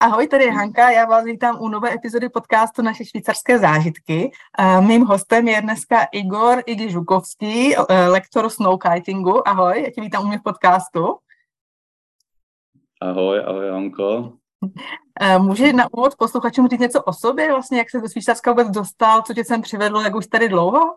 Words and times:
Ahoj, 0.00 0.28
tady 0.28 0.44
je 0.44 0.52
Hanka, 0.52 0.90
já 0.90 1.06
vás 1.06 1.24
vítám 1.24 1.60
u 1.60 1.68
nové 1.68 1.94
epizody 1.94 2.28
podcastu 2.28 2.82
Naše 2.82 3.04
švýcarské 3.04 3.58
zážitky. 3.58 4.30
Mým 4.80 5.04
hostem 5.04 5.48
je 5.48 5.62
dneska 5.62 6.06
Igor 6.12 6.62
Igi 6.66 6.90
Žukovský, 6.90 7.76
eh, 7.76 8.08
lektor 8.08 8.50
snowkitingu. 8.50 9.48
Ahoj, 9.48 9.82
já 9.82 9.90
tě 9.90 10.00
vítám 10.00 10.24
u 10.24 10.28
mě 10.28 10.38
v 10.38 10.42
podcastu. 10.42 11.18
Ahoj, 13.00 13.40
ahoj 13.46 13.70
Hanko. 13.70 14.32
Eh, 15.20 15.38
může 15.38 15.72
na 15.72 15.92
úvod 15.92 16.16
posluchačům 16.16 16.68
říct 16.68 16.80
něco 16.80 17.02
o 17.02 17.12
sobě, 17.12 17.52
vlastně 17.52 17.78
jak 17.78 17.90
se 17.90 18.00
do 18.00 18.08
Švýcarska 18.08 18.50
vůbec 18.50 18.68
dostal, 18.68 19.22
co 19.22 19.34
tě 19.34 19.44
sem 19.44 19.62
přivedlo, 19.62 20.00
jak 20.00 20.14
už 20.14 20.26
tady 20.26 20.48
dlouho? 20.48 20.96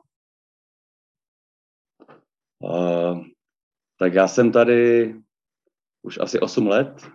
Uh, 2.60 3.24
tak 3.98 4.14
já 4.14 4.28
jsem 4.28 4.52
tady 4.52 5.16
už 6.02 6.20
asi 6.20 6.40
8 6.40 6.68
let. 6.68 7.08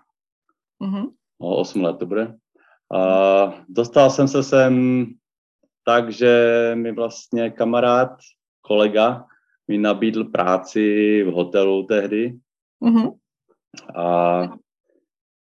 Mm-hmm. 0.81 1.11
No, 1.41 1.57
8 1.57 1.83
let 1.83 1.97
to 1.99 2.07
bude. 2.07 2.35
A 2.95 3.65
dostal 3.69 4.11
jsem 4.11 4.29
se 4.29 4.43
sem 4.43 5.05
tak, 5.85 6.13
že 6.13 6.73
mi 6.75 6.93
vlastně 6.93 7.51
kamarád, 7.51 8.11
kolega, 8.61 9.25
mi 9.69 9.79
nabídl 9.79 10.25
práci 10.25 11.23
v 11.23 11.33
hotelu 11.33 11.83
tehdy. 11.83 12.39
Mm-hmm. 12.83 13.13
A 13.97 14.43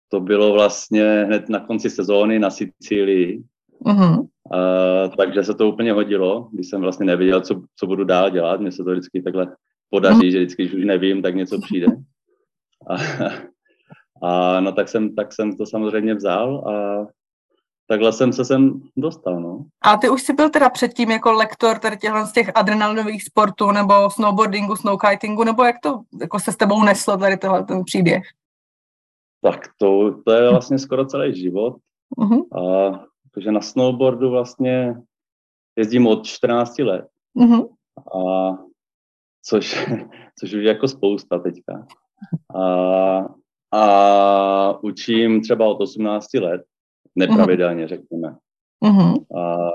to 0.08 0.20
bylo 0.20 0.52
vlastně 0.52 1.24
hned 1.26 1.48
na 1.48 1.60
konci 1.60 1.90
sezóny 1.90 2.38
na 2.38 2.50
Sicílii. 2.50 3.42
Mm-hmm. 3.84 4.28
A, 4.52 5.08
takže 5.08 5.44
se 5.44 5.54
to 5.54 5.68
úplně 5.68 5.92
hodilo, 5.92 6.48
když 6.52 6.68
jsem 6.68 6.80
vlastně 6.80 7.06
nevěděl, 7.06 7.40
co, 7.40 7.62
co 7.76 7.86
budu 7.86 8.04
dál 8.04 8.30
dělat. 8.30 8.60
Mně 8.60 8.72
se 8.72 8.84
to 8.84 8.90
vždycky 8.90 9.22
takhle 9.22 9.56
podaří, 9.90 10.20
mm-hmm. 10.20 10.32
že 10.32 10.38
vždycky, 10.38 10.62
když 10.62 10.74
už 10.74 10.84
nevím, 10.84 11.22
tak 11.22 11.34
něco 11.34 11.60
přijde. 11.60 11.86
A, 12.90 12.96
a 14.22 14.60
no 14.60 14.72
tak 14.72 14.88
jsem, 14.88 15.14
tak 15.14 15.32
jsem 15.32 15.56
to 15.56 15.66
samozřejmě 15.66 16.14
vzal 16.14 16.68
a 16.68 17.06
takhle 17.86 18.12
jsem 18.12 18.32
se 18.32 18.44
sem 18.44 18.80
dostal, 18.96 19.40
no. 19.40 19.64
A 19.82 19.96
ty 19.96 20.08
už 20.08 20.22
jsi 20.22 20.32
byl 20.32 20.50
teda 20.50 20.70
předtím 20.70 21.10
jako 21.10 21.32
lektor 21.32 21.78
tady 21.78 21.96
těchhle 21.96 22.26
z 22.26 22.32
těch 22.32 22.50
adrenalinových 22.54 23.24
sportů 23.24 23.70
nebo 23.70 24.10
snowboardingu, 24.10 24.76
snowkitingu, 24.76 25.44
nebo 25.44 25.64
jak 25.64 25.76
to 25.82 26.00
jako 26.20 26.40
se 26.40 26.52
s 26.52 26.56
tebou 26.56 26.82
neslo 26.84 27.16
tady 27.16 27.36
tohle 27.36 27.64
ten 27.64 27.84
příběh? 27.84 28.22
Tak 29.42 29.60
to, 29.78 30.20
to 30.24 30.32
je 30.32 30.50
vlastně 30.50 30.78
skoro 30.78 31.06
celý 31.06 31.40
život. 31.40 31.76
Uh-huh. 32.18 32.58
A 32.58 32.92
protože 33.32 33.52
na 33.52 33.60
snowboardu 33.60 34.30
vlastně 34.30 34.94
jezdím 35.76 36.06
od 36.06 36.26
14 36.26 36.78
let. 36.78 37.08
Uh-huh. 37.36 37.68
A 37.98 38.52
což, 39.42 39.86
což 40.40 40.54
už 40.54 40.62
je 40.62 40.68
jako 40.68 40.88
spousta 40.88 41.38
teďka. 41.38 41.86
A, 42.56 43.41
a 43.72 44.78
učím 44.82 45.42
třeba 45.42 45.66
od 45.66 45.80
18 45.80 46.34
let, 46.34 46.62
nepravidelně, 47.16 47.88
řekněme. 47.88 48.36
Uh-huh. 48.84 49.38
A, 49.38 49.70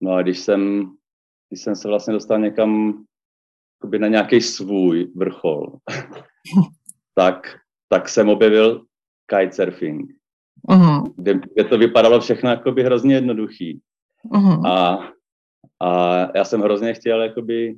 no 0.00 0.12
a 0.12 0.22
když 0.22 0.38
jsem, 0.38 0.92
když 1.48 1.62
jsem 1.62 1.76
se 1.76 1.88
vlastně 1.88 2.14
dostal 2.14 2.38
někam 2.38 3.02
na 3.98 4.08
nějaký 4.08 4.40
svůj 4.40 5.12
vrchol, 5.16 5.72
tak 7.14 7.64
tak 7.94 8.08
jsem 8.08 8.28
objevil 8.28 8.84
kitesurfing, 9.26 10.10
uh-huh. 10.68 11.14
kde, 11.16 11.34
kde 11.34 11.64
to 11.64 11.78
vypadalo 11.78 12.20
všechno 12.20 12.50
jakoby 12.50 12.82
hrozně 12.82 13.14
jednoduchý. 13.14 13.80
Uh-huh. 14.30 14.66
A, 14.66 15.08
a 15.80 16.28
já 16.38 16.44
jsem 16.44 16.60
hrozně 16.60 16.94
chtěl 16.94 17.22
jakoby 17.22 17.76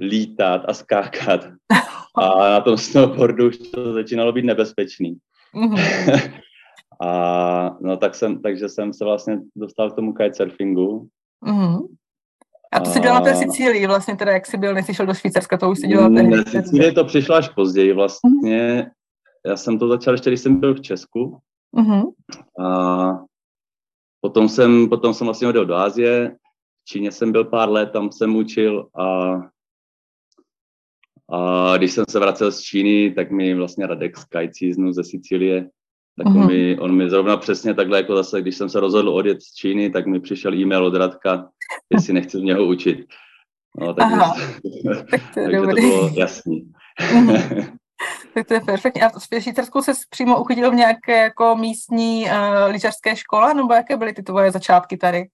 lítat 0.00 0.62
a 0.68 0.74
skákat. 0.74 1.40
A 2.16 2.50
na 2.50 2.60
tom 2.60 2.78
snowboardu 2.78 3.48
už 3.48 3.58
to 3.58 3.92
začínalo 3.92 4.32
být 4.32 4.44
nebezpečný. 4.44 5.16
Uh-huh. 5.54 6.32
a 7.02 7.76
no 7.80 7.96
tak 7.96 8.14
jsem, 8.14 8.42
takže 8.42 8.68
jsem 8.68 8.92
se 8.92 9.04
vlastně 9.04 9.38
dostal 9.56 9.90
k 9.90 9.94
tomu 9.94 10.12
kitesurfingu. 10.12 11.08
Uh-huh. 11.46 11.88
A 12.72 12.80
to 12.80 12.90
jsi 12.90 13.00
dělal 13.00 13.18
na 13.18 13.24
té 13.24 13.34
Sicílii 13.34 13.86
vlastně, 13.86 14.16
teda 14.16 14.32
jak 14.32 14.46
jsi 14.46 14.56
byl, 14.58 14.74
než 14.74 14.86
jsi 14.86 14.94
šel 14.94 15.06
do 15.06 15.14
Švýcarska, 15.14 15.58
to 15.58 15.70
už 15.70 15.78
jsi 15.78 15.86
dělal 15.88 16.14
tehdy. 16.14 16.36
Na 16.36 16.44
Sicílii 16.44 16.92
to 16.92 17.04
přišlo 17.04 17.34
až 17.34 17.48
později 17.48 17.92
vlastně 17.92 18.90
já 19.46 19.56
jsem 19.56 19.78
to 19.78 19.88
začal 19.88 20.14
ještě, 20.14 20.30
když 20.30 20.40
jsem 20.40 20.60
byl 20.60 20.74
v 20.74 20.80
Česku. 20.80 21.40
Uh-huh. 21.76 22.12
A 22.64 23.18
potom 24.20 24.48
jsem, 24.48 24.88
potom 24.88 25.14
jsem 25.14 25.26
vlastně 25.26 25.48
odjel 25.48 25.66
do 25.66 25.74
Ázie, 25.74 26.36
v 26.82 26.84
Číně 26.88 27.12
jsem 27.12 27.32
byl 27.32 27.44
pár 27.44 27.70
let, 27.70 27.90
tam 27.92 28.12
jsem 28.12 28.36
učil 28.36 28.88
a, 28.98 29.34
a 31.32 31.76
když 31.76 31.92
jsem 31.92 32.04
se 32.10 32.18
vracel 32.18 32.52
z 32.52 32.60
Číny, 32.60 33.14
tak 33.14 33.30
mi 33.30 33.54
vlastně 33.54 33.86
Radek 33.86 34.16
z 34.16 34.24
Kajcíznu 34.24 34.92
ze 34.92 35.04
Sicílie, 35.04 35.68
tak 36.18 36.26
on, 36.26 36.46
mi, 36.46 36.78
on 36.78 36.96
mi 36.96 37.10
zrovna 37.10 37.36
přesně 37.36 37.74
takhle, 37.74 37.98
jako 37.98 38.16
zase, 38.16 38.40
když 38.40 38.56
jsem 38.56 38.68
se 38.68 38.80
rozhodl 38.80 39.08
odjet 39.08 39.42
z 39.42 39.54
Číny, 39.54 39.90
tak 39.90 40.06
mi 40.06 40.20
přišel 40.20 40.54
e-mail 40.54 40.86
od 40.86 40.94
Radka, 40.94 41.48
jestli 41.90 42.12
nechci 42.12 42.38
z 42.38 42.42
něho 42.42 42.66
učit. 42.66 43.06
No, 43.80 43.94
tak, 43.94 44.12
tak 45.10 45.20
to, 45.34 45.40
takže 45.40 45.60
to 45.60 45.66
bylo 45.66 46.10
jasný. 46.14 46.72
Uh-huh. 47.00 47.76
Tak 48.34 48.48
to 48.48 48.54
je 48.54 48.60
perfektní. 48.60 49.02
A 49.02 49.08
v 49.08 49.42
Švýcarsku 49.42 49.82
se 49.82 49.92
přímo 50.10 50.40
uchytil 50.40 50.70
v 50.70 50.74
nějaké 50.74 51.22
jako 51.22 51.56
místní 51.56 52.24
uh, 52.24 52.72
lyžařské 52.72 53.16
škole, 53.16 53.54
nebo 53.54 53.74
jaké 53.74 53.96
byly 53.96 54.12
ty 54.12 54.22
tvoje 54.22 54.52
začátky 54.52 54.96
tady? 54.96 55.28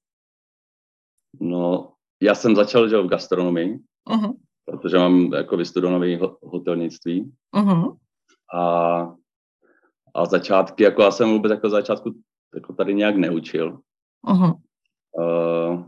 No, 1.41 1.93
já 2.23 2.35
jsem 2.35 2.57
začal 2.57 2.89
že, 2.89 2.97
v 2.97 3.07
gastronomii, 3.07 3.79
uh-huh. 4.09 4.35
Protože 4.65 4.99
mám 4.99 5.33
jako 5.33 5.57
vystudované 5.57 6.19
hotelnictví. 6.43 7.33
Uh-huh. 7.57 7.97
A, 8.55 9.15
a 10.15 10.27
začátky, 10.27 10.83
jako 10.83 11.03
já 11.03 11.11
jsem 11.11 11.31
vůbec 11.31 11.51
jako 11.51 11.71
začátku 11.71 12.15
jako 12.55 12.73
tady 12.73 12.95
nějak 12.95 13.17
neučil. 13.17 13.79
Uh-huh. 14.27 14.55
Uh, 15.19 15.85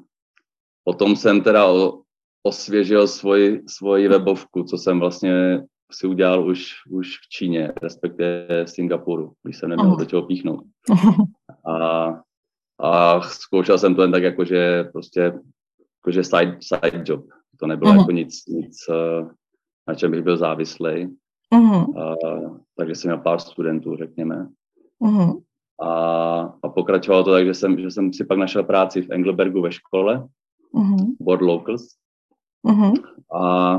potom 0.84 1.16
jsem 1.16 1.40
teda 1.40 1.66
o, 1.66 2.00
osvěžil 2.42 3.08
svoji, 3.08 3.62
svoji 3.68 4.08
webovku, 4.08 4.64
co 4.64 4.78
jsem 4.78 5.00
vlastně 5.00 5.62
si 5.92 6.06
udělal 6.06 6.48
už, 6.48 6.72
už 6.91 7.18
v 7.18 7.28
Číně, 7.28 7.72
respektive 7.82 8.64
v 8.64 8.70
Singapuru, 8.70 9.32
když 9.42 9.58
jsem 9.58 9.68
neměl 9.70 9.96
do 9.96 10.04
čeho 10.04 10.22
píchnout. 10.22 10.64
A, 11.70 12.08
a 12.78 13.20
zkoušel 13.20 13.78
jsem 13.78 13.94
to 13.94 14.02
jen 14.02 14.12
tak 14.12 14.22
jako, 14.22 14.44
že 14.44 14.84
prostě 14.84 15.32
jakože 15.98 16.24
side, 16.24 16.58
side 16.62 17.04
job. 17.06 17.24
To 17.60 17.66
nebylo 17.66 17.92
uh-huh. 17.92 17.98
jako 17.98 18.10
nic, 18.10 18.47
nic, 18.47 18.76
eh, 18.91 19.28
na 19.88 19.94
čem 19.94 20.10
bych 20.10 20.22
byl 20.22 20.37
závislý. 20.37 21.16
Uh-huh. 21.54 21.98
A, 21.98 22.15
takže 22.76 22.94
jsem 22.94 23.09
měl 23.09 23.19
pár 23.19 23.41
studentů, 23.41 23.97
řekněme. 23.97 24.48
Uh-huh. 25.00 25.42
A, 25.82 25.92
a 26.62 26.69
pokračovalo 26.69 27.25
to 27.25 27.32
tak, 27.32 27.47
že 27.47 27.54
jsem, 27.54 27.78
že 27.78 27.91
jsem 27.91 28.12
si 28.12 28.25
pak 28.25 28.38
našel 28.38 28.65
práci 28.65 29.03
v 29.03 29.10
Engelbergu 29.10 29.62
ve 29.62 29.72
škole, 29.72 30.28
uh-huh. 30.75 31.16
Board 31.20 31.42
Locals. 31.42 31.87
Uh-huh. 32.66 32.92
A 33.41 33.78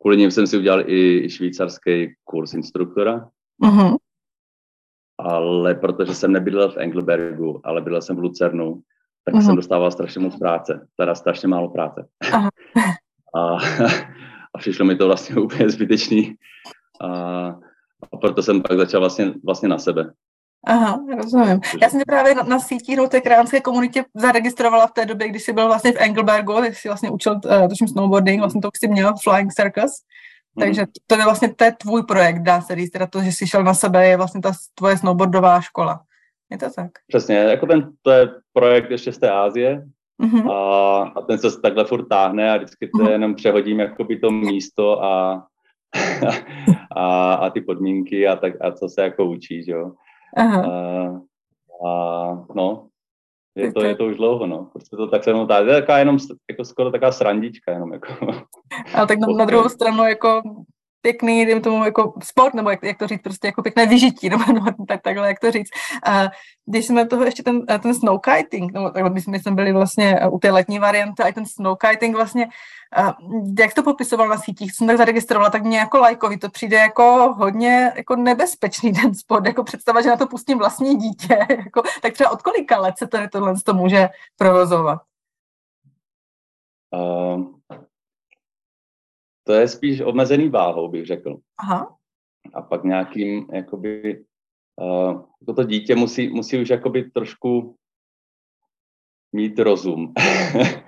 kvůli 0.00 0.16
ním 0.16 0.30
jsem 0.30 0.46
si 0.46 0.58
udělal 0.58 0.90
i 0.90 1.30
švýcarský 1.30 2.14
kurz 2.24 2.54
instruktora. 2.54 3.30
Uh-huh. 3.62 3.96
Ale 5.18 5.74
protože 5.74 6.14
jsem 6.14 6.32
nebydlel 6.32 6.70
v 6.70 6.76
Engelbergu, 6.76 7.60
ale 7.64 7.80
bydlel 7.80 8.02
jsem 8.02 8.16
v 8.16 8.18
Lucernu, 8.18 8.82
tak 9.24 9.42
jsem 9.42 9.56
dostával 9.56 9.90
strašně 9.90 10.20
moc 10.20 10.36
práce, 10.36 10.86
teda 10.96 11.14
strašně 11.14 11.48
málo 11.48 11.68
práce. 11.68 12.06
Uh-huh. 12.24 12.48
a, 13.36 13.56
a 14.54 14.58
přišlo 14.58 14.84
mi 14.84 14.96
to 14.96 15.06
vlastně 15.06 15.36
úplně 15.36 15.70
zbytečný. 15.70 16.34
A, 17.00 17.08
a 18.12 18.16
proto 18.20 18.42
jsem 18.42 18.62
pak 18.62 18.76
začal 18.76 19.00
vlastně, 19.00 19.34
vlastně 19.44 19.68
na 19.68 19.78
sebe. 19.78 20.12
Aha, 20.66 21.00
rozumím. 21.16 21.60
Já 21.82 21.88
jsem 21.88 22.00
tě 22.00 22.04
právě 22.06 22.34
na, 22.34 22.42
na 22.42 22.60
sítích 22.60 22.96
do 22.96 23.08
té 23.08 23.20
kránské 23.20 23.60
komunitě 23.60 24.04
zaregistrovala 24.14 24.86
v 24.86 24.92
té 24.92 25.06
době, 25.06 25.28
kdy 25.28 25.40
jsi 25.40 25.52
byl 25.52 25.66
vlastně 25.66 25.92
v 25.92 25.96
Engelbergu, 25.98 26.60
když 26.60 26.78
jsi 26.78 26.88
vlastně 26.88 27.10
učil 27.10 27.32
uh, 27.32 27.68
tuším 27.68 27.88
snowboarding, 27.88 28.40
vlastně 28.40 28.60
to 28.60 28.68
jsi 28.78 28.88
měl, 28.88 29.14
Flying 29.22 29.52
Circus. 29.52 29.92
Mm. 30.56 30.60
Takže 30.62 30.86
to 31.06 31.14
je 31.14 31.24
vlastně 31.24 31.54
to 31.54 31.64
je 31.64 31.72
tvůj 31.72 32.02
projekt, 32.02 32.42
dá 32.42 32.60
se 32.60 32.74
říct, 32.74 32.90
teda 32.90 33.06
to, 33.06 33.22
že 33.22 33.32
jsi 33.32 33.46
šel 33.46 33.64
na 33.64 33.74
sebe, 33.74 34.06
je 34.06 34.16
vlastně 34.16 34.40
ta 34.40 34.52
tvoje 34.74 34.98
snowboardová 34.98 35.60
škola. 35.60 36.00
Je 36.52 36.58
to 36.58 36.66
tak? 36.76 36.90
Přesně, 37.08 37.36
jako 37.36 37.66
ten, 37.66 37.92
to 38.02 38.10
je 38.10 38.28
projekt 38.52 38.90
ještě 38.90 39.12
z 39.12 39.18
té 39.18 39.30
Ázie, 39.30 39.86
mm-hmm. 40.22 40.50
a, 40.50 41.02
a 41.16 41.20
ten 41.22 41.38
se 41.38 41.60
takhle 41.60 41.84
furt 41.84 42.08
táhne 42.08 42.52
a 42.52 42.56
vždycky 42.56 42.88
to 42.88 42.98
mm-hmm. 42.98 43.10
jenom 43.10 43.34
přehodím 43.34 43.80
jakoby 43.80 44.18
to 44.18 44.30
místo 44.30 45.04
a, 45.04 45.46
a, 46.96 47.34
a 47.34 47.50
ty 47.50 47.60
podmínky 47.60 48.28
a, 48.28 48.36
tak, 48.36 48.52
a 48.60 48.72
co 48.72 48.88
se 48.88 49.02
jako 49.02 49.24
učí, 49.24 49.70
jo. 49.70 49.92
Aha. 50.36 50.62
A, 50.62 51.88
a 51.88 52.46
no, 52.54 52.88
je 53.54 53.72
to, 53.72 53.84
je 53.84 53.96
to 53.96 54.06
už 54.06 54.16
dlouho, 54.16 54.46
no. 54.46 54.68
Prostě 54.72 54.96
to 54.96 55.06
tak 55.06 55.24
se 55.24 55.32
mnou 55.32 55.48
je 55.66 55.80
taková 55.80 55.98
jenom, 55.98 56.18
jako 56.50 56.64
skoro 56.64 56.90
taková 56.90 57.12
srandička 57.12 57.72
jenom, 57.72 57.92
jako. 57.92 58.32
A 58.94 59.06
tak 59.06 59.18
na, 59.18 59.26
na 59.26 59.44
druhou 59.44 59.68
stranu, 59.68 60.04
jako 60.04 60.42
pěkný, 61.02 61.46
dejme 61.46 61.60
tomu 61.60 61.84
jako 61.84 62.14
sport, 62.22 62.54
nebo 62.54 62.70
jak, 62.70 62.82
jak 62.82 62.98
to 62.98 63.06
říct, 63.06 63.22
prostě 63.22 63.46
jako 63.46 63.62
pěkné 63.62 63.86
vyžití, 63.86 64.28
nebo, 64.30 64.52
nebo 64.52 64.70
tak, 64.88 65.02
takhle, 65.02 65.28
jak 65.28 65.40
to 65.40 65.50
říct. 65.50 65.70
A 66.06 66.30
když 66.66 66.86
jsme 66.86 67.06
toho 67.06 67.24
ještě 67.24 67.42
ten, 67.42 67.66
ten 67.66 67.94
snow 67.94 68.20
kiting, 68.20 68.72
nebo 68.72 68.90
takhle, 68.90 69.10
my 69.10 69.20
jsme, 69.20 69.38
jsme 69.38 69.50
byli 69.50 69.72
vlastně 69.72 70.20
u 70.30 70.38
té 70.38 70.50
letní 70.50 70.78
varianty, 70.78 71.22
a 71.22 71.32
ten 71.32 71.46
snow 71.46 71.76
kiting 71.78 72.16
vlastně, 72.16 72.48
a 72.96 73.16
jak 73.58 73.74
to 73.74 73.82
popisoval 73.82 74.28
na 74.28 74.38
sítích, 74.38 74.74
jsem 74.74 74.86
tak 74.86 74.96
zaregistrovala, 74.96 75.50
tak 75.50 75.62
mě 75.62 75.78
jako 75.78 75.98
lajkovi 75.98 76.36
to 76.36 76.50
přijde 76.50 76.76
jako 76.76 77.34
hodně 77.38 77.92
jako 77.96 78.16
nebezpečný 78.16 78.92
ten 78.92 79.14
sport, 79.14 79.46
jako 79.46 79.64
představa, 79.64 80.02
že 80.02 80.08
na 80.08 80.16
to 80.16 80.26
pustím 80.26 80.58
vlastní 80.58 80.96
dítě, 80.96 81.38
jako, 81.48 81.82
tak 82.02 82.12
třeba 82.12 82.30
od 82.30 82.42
kolika 82.42 82.80
let 82.80 82.98
se 82.98 83.06
tady 83.06 83.28
tohle 83.28 83.54
to 83.64 83.74
může 83.74 84.08
provozovat? 84.36 84.98
Uh, 86.94 87.44
to 89.52 89.56
je 89.58 89.68
spíš 89.68 90.00
omezený 90.00 90.48
váhou, 90.48 90.88
bych 90.88 91.06
řekl. 91.06 91.38
Aha. 91.62 91.96
A 92.54 92.62
pak 92.62 92.84
nějakým, 92.84 93.46
jakoby, 93.52 94.24
uh, 94.80 95.22
toto 95.46 95.64
dítě 95.64 95.94
musí, 95.94 96.28
musí 96.28 96.62
už 96.62 96.68
jakoby 96.68 97.10
trošku 97.10 97.76
mít 99.32 99.58
rozum. 99.58 100.12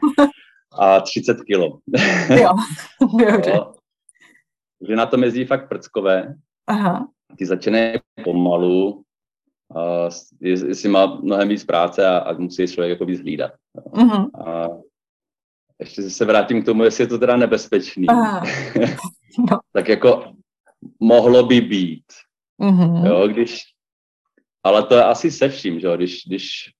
a 0.80 1.00
30 1.00 1.36
kilo. 1.46 1.78
jo, 2.40 2.50
dobře. 3.32 3.60
že 4.88 4.96
na 4.96 5.06
tom 5.06 5.22
jezdí 5.22 5.44
fakt 5.44 5.68
prckové. 5.68 6.34
Aha. 6.66 7.08
Ty 7.38 7.46
začínají 7.46 7.98
pomalu, 8.24 9.04
uh, 9.74 10.08
jestli 10.40 10.88
má 10.88 11.06
mnohem 11.06 11.48
víc 11.48 11.64
práce 11.64 12.06
a, 12.06 12.18
a 12.18 12.32
musí 12.32 12.66
člověk 12.66 12.90
jako 12.90 13.04
víc 13.04 13.20
hlídat. 13.20 13.52
Uh-huh. 13.76 14.30
A 14.46 14.68
ještě 15.84 16.10
se 16.10 16.24
vrátím 16.24 16.62
k 16.62 16.64
tomu, 16.64 16.84
jestli 16.84 17.04
je 17.04 17.08
to 17.08 17.18
teda 17.18 17.36
nebezpečný. 17.36 18.06
no. 19.50 19.58
tak 19.72 19.88
jako 19.88 20.32
mohlo 21.00 21.46
by 21.46 21.60
být. 21.60 22.04
Mm-hmm. 22.62 23.06
Jo, 23.06 23.28
když, 23.28 23.62
ale 24.64 24.82
to 24.82 24.94
je 24.94 25.04
asi 25.04 25.30
se 25.30 25.48
vším, 25.48 25.80
že 25.80 25.86
jo, 25.86 25.96
když, 25.96 26.22
když 26.26 26.70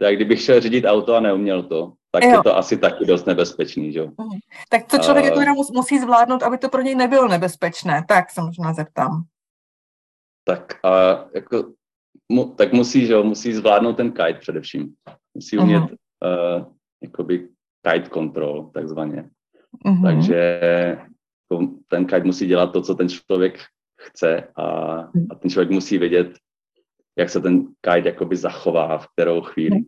tak 0.00 0.16
kdybych 0.16 0.40
šel 0.40 0.60
řídit 0.60 0.84
auto 0.84 1.14
a 1.14 1.20
neuměl 1.20 1.62
to, 1.62 1.92
tak 2.10 2.22
jo. 2.22 2.30
je 2.30 2.42
to 2.42 2.56
asi 2.56 2.78
taky 2.78 3.04
dost 3.04 3.26
nebezpečný, 3.26 3.92
že 3.92 3.98
jo. 3.98 4.06
Mm. 4.06 4.38
Tak 4.70 4.86
to 4.86 4.98
člověk 4.98 5.36
uh, 5.36 5.42
jako 5.42 5.62
musí 5.72 5.98
zvládnout, 5.98 6.42
aby 6.42 6.58
to 6.58 6.68
pro 6.68 6.82
něj 6.82 6.94
nebylo 6.94 7.28
nebezpečné, 7.28 8.04
tak 8.08 8.30
se 8.30 8.42
možná 8.42 8.72
zeptám. 8.72 9.22
Tak 10.44 10.84
a 10.84 11.24
jako, 11.34 11.72
mu, 12.28 12.44
tak 12.44 12.72
musí, 12.72 13.06
že 13.06 13.12
jo, 13.12 13.22
musí 13.22 13.52
zvládnout 13.52 13.96
ten 13.96 14.12
kite 14.12 14.38
především. 14.40 14.94
Musí 15.34 15.58
umět 15.58 15.82
uh, 15.82 16.64
jakoby 17.02 17.48
kite 17.82 18.10
control, 18.10 18.70
takzvaně. 18.74 19.30
Mm-hmm. 19.86 20.02
Takže 20.02 20.60
ten 21.88 22.06
kite 22.06 22.24
musí 22.24 22.46
dělat 22.46 22.72
to, 22.72 22.82
co 22.82 22.94
ten 22.94 23.08
člověk 23.08 23.58
chce 24.00 24.48
a, 24.56 24.64
a 25.30 25.34
ten 25.40 25.50
člověk 25.50 25.70
musí 25.70 25.98
vědět, 25.98 26.32
jak 27.18 27.30
se 27.30 27.40
ten 27.40 27.66
kite 27.66 28.08
jakoby 28.08 28.36
zachová 28.36 28.98
v 28.98 29.06
kterou 29.08 29.40
chvíli. 29.40 29.80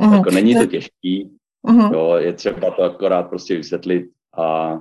Mm-hmm. 0.00 0.14
Jako 0.14 0.30
není 0.30 0.54
to 0.54 0.66
těžký, 0.66 1.30
mm-hmm. 1.66 1.92
jo, 1.92 2.14
je 2.14 2.32
třeba 2.32 2.70
to 2.70 2.82
akorát 2.82 3.22
prostě 3.22 3.56
vysvětlit 3.56 4.10
a 4.36 4.78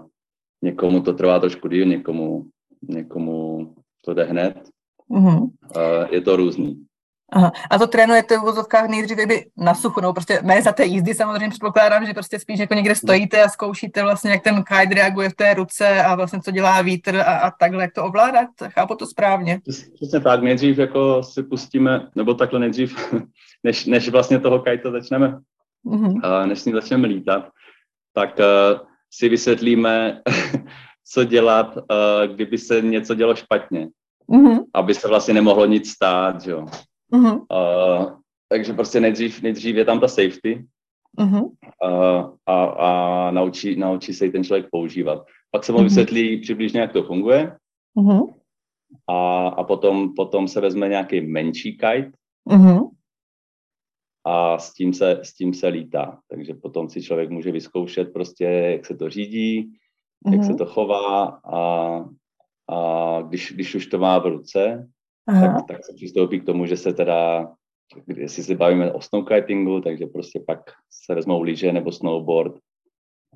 někomu 0.61 1.01
to 1.01 1.13
trvá 1.13 1.39
trošku 1.39 1.67
díl, 1.67 1.85
někomu, 1.85 2.45
někomu 2.81 3.75
to 4.05 4.13
jde 4.13 4.23
hned. 4.23 4.69
Mm-hmm. 5.09 5.49
Je 6.11 6.21
to 6.21 6.35
různý. 6.35 6.85
Aha. 7.31 7.51
A 7.69 7.77
to 7.79 7.87
trénujete 7.87 8.37
v 8.37 8.41
vozovkách 8.41 8.89
nejdříve 8.89 9.25
by 9.25 9.45
na 9.57 9.73
suchu, 9.73 10.01
no 10.01 10.13
prostě 10.13 10.39
ne 10.43 10.61
za 10.61 10.71
té 10.71 10.85
jízdy 10.85 11.13
samozřejmě 11.13 11.49
předpokládám, 11.49 12.05
že 12.05 12.13
prostě 12.13 12.39
spíš 12.39 12.59
jako 12.59 12.73
někde 12.73 12.95
stojíte 12.95 13.43
a 13.43 13.49
zkoušíte 13.49 14.03
vlastně, 14.03 14.31
jak 14.31 14.43
ten 14.43 14.63
kite 14.63 14.95
reaguje 14.95 15.29
v 15.29 15.35
té 15.35 15.53
ruce 15.53 16.03
a 16.03 16.15
vlastně 16.15 16.39
co 16.41 16.51
dělá 16.51 16.81
vítr 16.81 17.15
a, 17.15 17.23
a 17.23 17.51
takhle, 17.51 17.83
jak 17.83 17.93
to 17.93 18.03
ovládat, 18.03 18.47
chápu 18.67 18.95
to 18.95 19.05
správně. 19.05 19.59
Přesně 19.95 20.19
tak, 20.19 20.43
nejdřív 20.43 20.77
jako 20.77 21.23
si 21.23 21.43
pustíme, 21.43 22.07
nebo 22.15 22.33
takhle 22.33 22.59
nejdřív, 22.59 23.13
než, 23.63 23.85
než 23.85 24.09
vlastně 24.09 24.39
toho 24.39 24.59
kite 24.59 24.91
začneme, 24.91 25.39
mm-hmm. 25.85 26.45
než 26.45 26.59
s 26.59 26.65
ním 26.65 26.75
začneme 26.75 27.07
lítat, 27.07 27.49
tak 28.13 28.39
uh, 28.39 28.79
si 29.11 29.29
vysvětlíme, 29.29 30.21
co 31.11 31.23
dělat, 31.23 31.77
uh, 31.77 31.83
kdyby 32.35 32.57
se 32.57 32.81
něco 32.81 33.15
dělo 33.15 33.35
špatně. 33.35 33.87
Mm-hmm. 34.29 34.59
Aby 34.73 34.93
se 34.93 35.07
vlastně 35.07 35.33
nemohlo 35.33 35.65
nic 35.65 35.89
stát, 35.89 36.47
jo. 36.47 36.65
Uh-huh. 37.13 37.45
Uh, 37.51 38.19
takže 38.49 38.73
prostě 38.73 38.99
nejdřív, 38.99 39.41
nejdřív 39.41 39.75
je 39.75 39.85
tam 39.85 39.99
ta 39.99 40.07
safety 40.07 40.65
uh-huh. 41.17 41.43
uh, 41.43 42.37
a, 42.45 42.63
a 42.63 43.31
naučí, 43.31 43.75
naučí 43.75 44.13
se 44.13 44.25
ji 44.25 44.31
ten 44.31 44.43
člověk 44.43 44.67
používat. 44.71 45.25
Pak 45.51 45.63
se 45.63 45.71
mu 45.71 45.77
uh-huh. 45.77 45.83
vysvětlí 45.83 46.41
přibližně, 46.41 46.79
jak 46.79 46.93
to 46.93 47.03
funguje 47.03 47.57
uh-huh. 47.97 48.33
a, 49.07 49.47
a 49.47 49.63
potom, 49.63 50.13
potom 50.15 50.47
se 50.47 50.61
vezme 50.61 50.89
nějaký 50.89 51.21
menší 51.21 51.77
kite 51.77 52.11
uh-huh. 52.49 52.91
a 54.25 54.57
s 54.57 54.73
tím, 54.73 54.93
se, 54.93 55.19
s 55.23 55.33
tím 55.33 55.53
se 55.53 55.67
lítá. 55.67 56.19
Takže 56.29 56.53
potom 56.53 56.89
si 56.89 57.01
člověk 57.01 57.29
může 57.29 57.51
vyzkoušet 57.51 58.13
prostě, 58.13 58.43
jak 58.45 58.85
se 58.85 58.95
to 58.95 59.09
řídí, 59.09 59.73
uh-huh. 60.25 60.33
jak 60.33 60.43
se 60.43 60.53
to 60.53 60.65
chová 60.65 61.25
a, 61.25 61.59
a 62.69 63.21
když, 63.21 63.51
když 63.51 63.75
už 63.75 63.87
to 63.87 63.97
má 63.97 64.19
v 64.19 64.25
ruce, 64.25 64.89
tak, 65.31 65.67
tak 65.67 65.85
se 65.85 65.93
přistoupí 65.93 66.39
k 66.39 66.45
tomu, 66.45 66.65
že 66.65 66.77
se 66.77 66.93
teda, 66.93 67.51
jestli 68.17 68.43
se 68.43 68.55
bavíme 68.55 68.91
o 68.91 69.01
snowkitingu, 69.01 69.81
takže 69.81 70.05
prostě 70.05 70.43
pak 70.47 70.59
se 70.89 71.15
vezmou 71.15 71.41
lyže 71.41 71.73
nebo 71.73 71.91
snowboard 71.91 72.53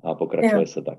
a 0.04 0.14
pokračuje 0.14 0.62
jo. 0.62 0.66
se 0.66 0.82
tak. 0.82 0.98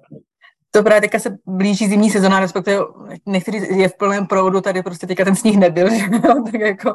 Dobrá, 0.76 1.02
teďka 1.02 1.20
se 1.20 1.38
blíží 1.46 1.88
zimní 1.88 2.10
sezona, 2.10 2.40
respektive 2.40 2.78
některý 3.26 3.80
je 3.80 3.90
v 3.90 3.98
plném 3.98 4.28
proudu, 4.28 4.62
tady 4.62 4.84
prostě 4.84 5.08
teďka 5.08 5.26
ten 5.26 5.36
sníh 5.36 5.58
nebyl, 5.58 5.90
že 5.96 6.06
jo? 6.14 6.44
tak 6.52 6.62
jako 6.62 6.94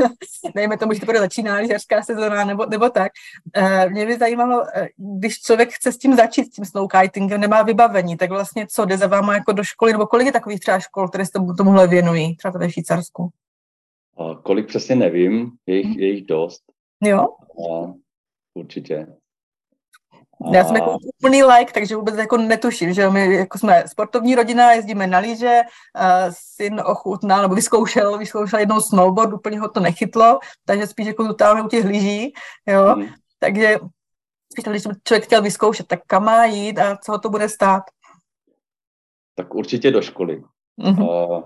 dejme 0.54 0.78
tomu, 0.78 0.92
že 0.92 1.00
to 1.00 1.06
bude 1.06 1.18
začíná 1.18 1.56
lyžařská 1.56 2.02
sezona 2.02 2.44
nebo, 2.44 2.66
nebo 2.66 2.90
tak. 2.90 3.12
Uh, 3.58 3.90
mě 3.92 4.06
by 4.06 4.18
zajímalo, 4.18 4.64
eh, 4.74 4.88
když 5.18 5.40
člověk 5.40 5.72
chce 5.72 5.92
s 5.92 5.98
tím 5.98 6.14
začít, 6.14 6.44
s 6.44 6.50
tím 6.50 6.64
snowkitingem, 6.64 7.40
nemá 7.40 7.62
vybavení, 7.62 8.16
tak 8.16 8.30
vlastně 8.30 8.66
co, 8.70 8.84
jde 8.84 8.96
za 8.98 9.06
váma 9.06 9.34
jako 9.34 9.52
do 9.52 9.64
školy, 9.64 9.92
nebo 9.92 10.06
kolik 10.06 10.26
je 10.26 10.32
takových 10.32 10.60
třeba 10.60 10.78
škol, 10.78 11.08
které 11.08 11.26
se 11.26 11.32
tomu, 11.32 11.54
tomuhle 11.54 11.86
věnují, 11.86 12.36
třeba 12.36 12.58
ve 12.58 12.70
Švýcarsku? 12.70 13.30
A 14.18 14.34
kolik 14.42 14.66
přesně 14.66 14.96
nevím, 14.96 15.50
je 15.66 15.76
jich, 15.76 15.98
je 15.98 16.08
jich 16.08 16.26
dost. 16.26 16.62
Jo? 17.02 17.26
A 17.72 17.92
určitě. 18.54 19.06
Já 20.52 20.64
jsem 20.64 20.76
jako 20.76 20.96
úplný 21.16 21.42
like, 21.42 21.72
takže 21.72 21.96
vůbec 21.96 22.16
jako 22.16 22.36
netuším, 22.36 22.92
že 22.92 23.10
my 23.10 23.34
jako 23.34 23.58
jsme 23.58 23.84
sportovní 23.86 24.34
rodina, 24.34 24.72
jezdíme 24.72 25.06
na 25.06 25.18
lyže, 25.18 25.60
uh, 26.00 26.30
syn 26.30 26.80
ochutnal, 26.84 27.42
nebo 27.42 27.54
vyzkoušel, 27.54 28.18
vyzkoušel 28.18 28.58
jednou 28.58 28.80
snowboard, 28.80 29.32
úplně 29.32 29.60
ho 29.60 29.68
to 29.68 29.80
nechytlo, 29.80 30.38
takže 30.64 30.86
spíš 30.86 31.06
jako 31.06 31.24
zůstáváme 31.24 31.62
u 31.62 31.68
těch 31.68 31.84
lyží, 31.84 32.32
jo, 32.66 32.94
hmm. 32.94 33.06
takže 33.38 33.78
spíš 34.52 34.64
když 34.64 34.82
člověk 35.04 35.24
chtěl 35.24 35.42
vyzkoušet, 35.42 35.86
tak 35.86 36.00
kam 36.06 36.24
má 36.24 36.44
jít 36.44 36.78
a 36.78 36.96
co 36.96 37.12
ho 37.12 37.18
to 37.18 37.30
bude 37.30 37.48
stát? 37.48 37.82
Tak 39.34 39.54
určitě 39.54 39.90
do 39.90 40.02
školy. 40.02 40.42
Mm-hmm. 40.80 41.08
Uh, 41.08 41.42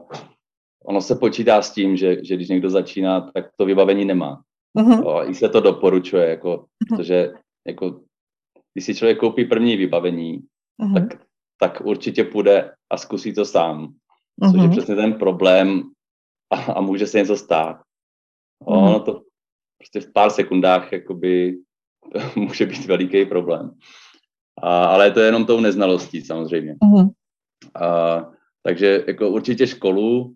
ono 0.84 1.00
se 1.00 1.14
počítá 1.14 1.62
s 1.62 1.72
tím, 1.72 1.96
že, 1.96 2.24
že 2.24 2.36
když 2.36 2.48
někdo 2.48 2.70
začíná, 2.70 3.20
tak 3.20 3.44
to 3.56 3.64
vybavení 3.64 4.04
nemá. 4.04 4.42
Mm-hmm. 4.78 5.06
O, 5.06 5.28
I 5.30 5.34
se 5.34 5.48
to 5.48 5.60
doporučuje, 5.60 6.28
jako, 6.28 6.56
mm-hmm. 6.56 6.96
protože 6.96 7.32
jako, 7.66 8.00
když 8.75 8.85
si 8.85 8.95
člověk 8.95 9.19
koupí 9.19 9.45
první 9.45 9.76
vybavení, 9.76 10.43
mm-hmm. 10.83 10.95
tak, 10.95 11.21
tak 11.61 11.81
určitě 11.85 12.25
půjde 12.25 12.73
a 12.90 12.97
zkusí 12.97 13.35
to 13.35 13.45
sám. 13.45 13.95
Mm-hmm. 14.43 14.52
Což 14.52 14.62
je 14.62 14.69
přesně 14.69 14.97
ten 14.97 15.12
problém 15.12 15.83
a, 16.50 16.57
a 16.73 16.81
může 16.81 17.07
se 17.07 17.19
něco 17.19 17.37
stát. 17.37 17.83
O, 18.64 18.75
mm-hmm. 18.75 18.88
Ono 18.88 19.00
to 19.00 19.23
prostě 19.78 20.00
v 20.00 20.12
pár 20.12 20.31
sekundách 20.31 20.93
jakoby, 20.93 21.59
může 22.37 22.66
být 22.66 22.87
veliký 22.87 23.26
problém. 23.26 23.71
A, 24.62 24.85
ale 24.85 25.11
to 25.11 25.21
je 25.21 25.26
jenom 25.26 25.47
tou 25.47 25.61
neznalostí 25.61 26.21
samozřejmě. 26.23 26.75
Mm-hmm. 26.75 27.11
A, 27.75 28.31
takže 28.62 29.04
jako 29.07 29.31
určitě 29.31 29.66
školu, 29.66 30.35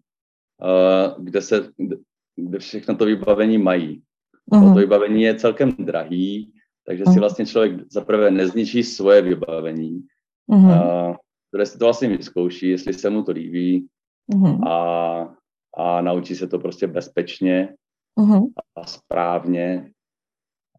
kde, 1.19 1.43
se, 1.43 1.73
kde 2.37 2.59
všechno 2.59 2.97
to 2.97 3.05
vybavení 3.05 3.59
mají. 3.59 4.03
Uh-huh. 4.53 4.75
To 4.75 4.81
vybavení 4.81 5.23
je 5.23 5.35
celkem 5.35 5.73
drahý, 5.73 6.53
takže 6.89 7.05
uh-huh. 7.05 7.13
si 7.13 7.21
vlastně 7.21 7.47
člověk 7.47 7.93
zaprvé 7.93 8.31
nezničí 8.31 8.83
svoje 8.83 9.23
vybavení, 9.23 10.07
uh-huh. 10.51 11.17
které 11.49 11.67
si 11.67 11.79
to 11.79 11.85
vlastně 11.85 12.09
vyzkouší, 12.09 12.69
jestli 12.69 12.95
se 12.95 13.11
mu 13.11 13.23
to 13.23 13.33
líbí 13.33 13.89
uh-huh. 14.33 14.69
a, 14.69 15.35
a 15.77 16.01
naučí 16.01 16.37
se 16.37 16.47
to 16.47 16.59
prostě 16.59 16.87
bezpečně 16.87 17.75
uh-huh. 18.21 18.47
a 18.77 18.87
správně 18.87 19.91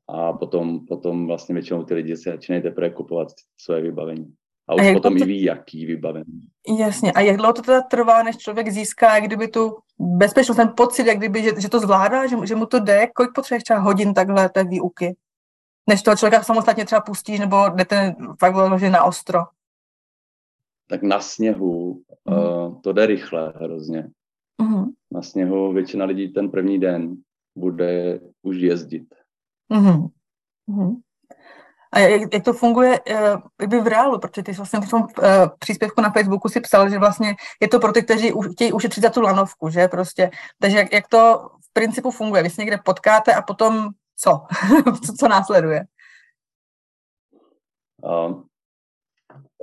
a 0.08 0.34
potom, 0.34 0.86
potom 0.86 1.28
vlastně 1.28 1.54
většinou 1.54 1.84
ty 1.84 1.94
lidi 1.94 2.18
se 2.18 2.32
začínají 2.32 2.64
teprve 2.64 2.90
kupovat 2.90 3.28
svoje 3.58 3.82
vybavení. 3.82 4.34
A 4.68 4.74
už 4.74 4.88
a 4.88 4.94
potom 4.94 5.18
to... 5.18 5.24
i 5.24 5.28
ví, 5.28 5.44
jaký 5.44 5.86
vybavení. 5.86 6.42
Jasně. 6.80 7.12
A 7.12 7.22
jak 7.22 7.38
dlouho 7.38 7.54
to 7.54 7.62
teda 7.62 7.82
trvá, 7.82 8.24
než 8.24 8.38
člověk 8.38 8.70
získá 8.70 9.16
jak 9.16 9.24
kdyby 9.24 9.48
tu 9.48 9.78
bezpečnost, 10.00 10.58
ten 10.58 10.74
pocit, 10.78 11.08
jak 11.08 11.18
kdyby, 11.18 11.44
že, 11.44 11.52
že 11.62 11.70
to 11.70 11.80
zvládá, 11.80 12.28
že, 12.28 12.36
že 12.44 12.56
mu 12.56 12.66
to 12.66 12.80
jde? 12.80 13.08
Kolik 13.16 13.32
potřebuješ 13.36 13.64
třeba 13.64 13.80
hodin 13.80 14.14
takhle 14.14 14.50
té 14.50 14.64
výuky? 14.64 15.16
Než 15.88 16.02
toho 16.02 16.18
člověka 16.18 16.44
samostatně 16.44 16.86
třeba 16.86 17.02
pustíš, 17.02 17.40
nebo 17.40 17.70
jdete 17.70 18.16
fakt 18.40 18.56
vyloženě 18.56 18.92
na 18.92 19.04
ostro? 19.04 19.40
tak 20.90 21.04
na 21.04 21.20
sněhu 21.20 22.02
uh, 22.24 22.82
to 22.82 22.94
jde 22.94 23.06
rychle 23.06 23.54
hrozně. 23.56 24.08
Uh-huh. 24.62 24.86
Na 25.12 25.22
sněhu 25.22 25.74
většina 25.74 26.06
lidí 26.06 26.34
ten 26.34 26.50
první 26.50 26.80
den 26.80 27.16
bude 27.56 28.20
už 28.42 28.58
jezdit. 28.58 29.16
Uh-huh. 29.72 30.10
Uh-huh. 30.70 30.96
A 31.92 32.00
jak, 32.00 32.34
jak 32.34 32.44
to 32.44 32.54
funguje 32.54 33.00
uh, 33.66 33.82
v 33.82 33.88
reálu, 33.88 34.20
protože 34.20 34.44
ty 34.44 34.54
jsi 34.54 34.58
vlastně 34.58 34.80
v 34.80 34.90
tom 34.90 35.02
uh, 35.02 35.08
příspěvku 35.60 36.02
na 36.02 36.10
Facebooku 36.12 36.50
si 36.50 36.62
psal, 36.62 36.90
že 36.90 37.00
vlastně 37.00 37.36
je 37.62 37.68
to 37.68 37.80
pro 37.80 37.92
ty, 37.92 38.04
kteří 38.04 38.34
chtějí 38.52 38.74
ušetřit 38.74 39.04
za 39.04 39.10
tu 39.10 39.22
lanovku, 39.22 39.70
že 39.70 39.88
prostě. 39.88 40.32
Takže 40.60 40.78
jak, 40.78 40.94
jak 40.94 41.08
to 41.08 41.50
v 41.70 41.74
principu 41.74 42.12
funguje? 42.12 42.44
Vy 42.44 42.50
se 42.50 42.62
někde 42.62 42.78
potkáte 42.86 43.34
a 43.34 43.42
potom 43.42 43.90
co? 44.20 44.42
co, 45.06 45.14
co 45.14 45.28
následuje? 45.28 45.86
Uh, 48.04 48.42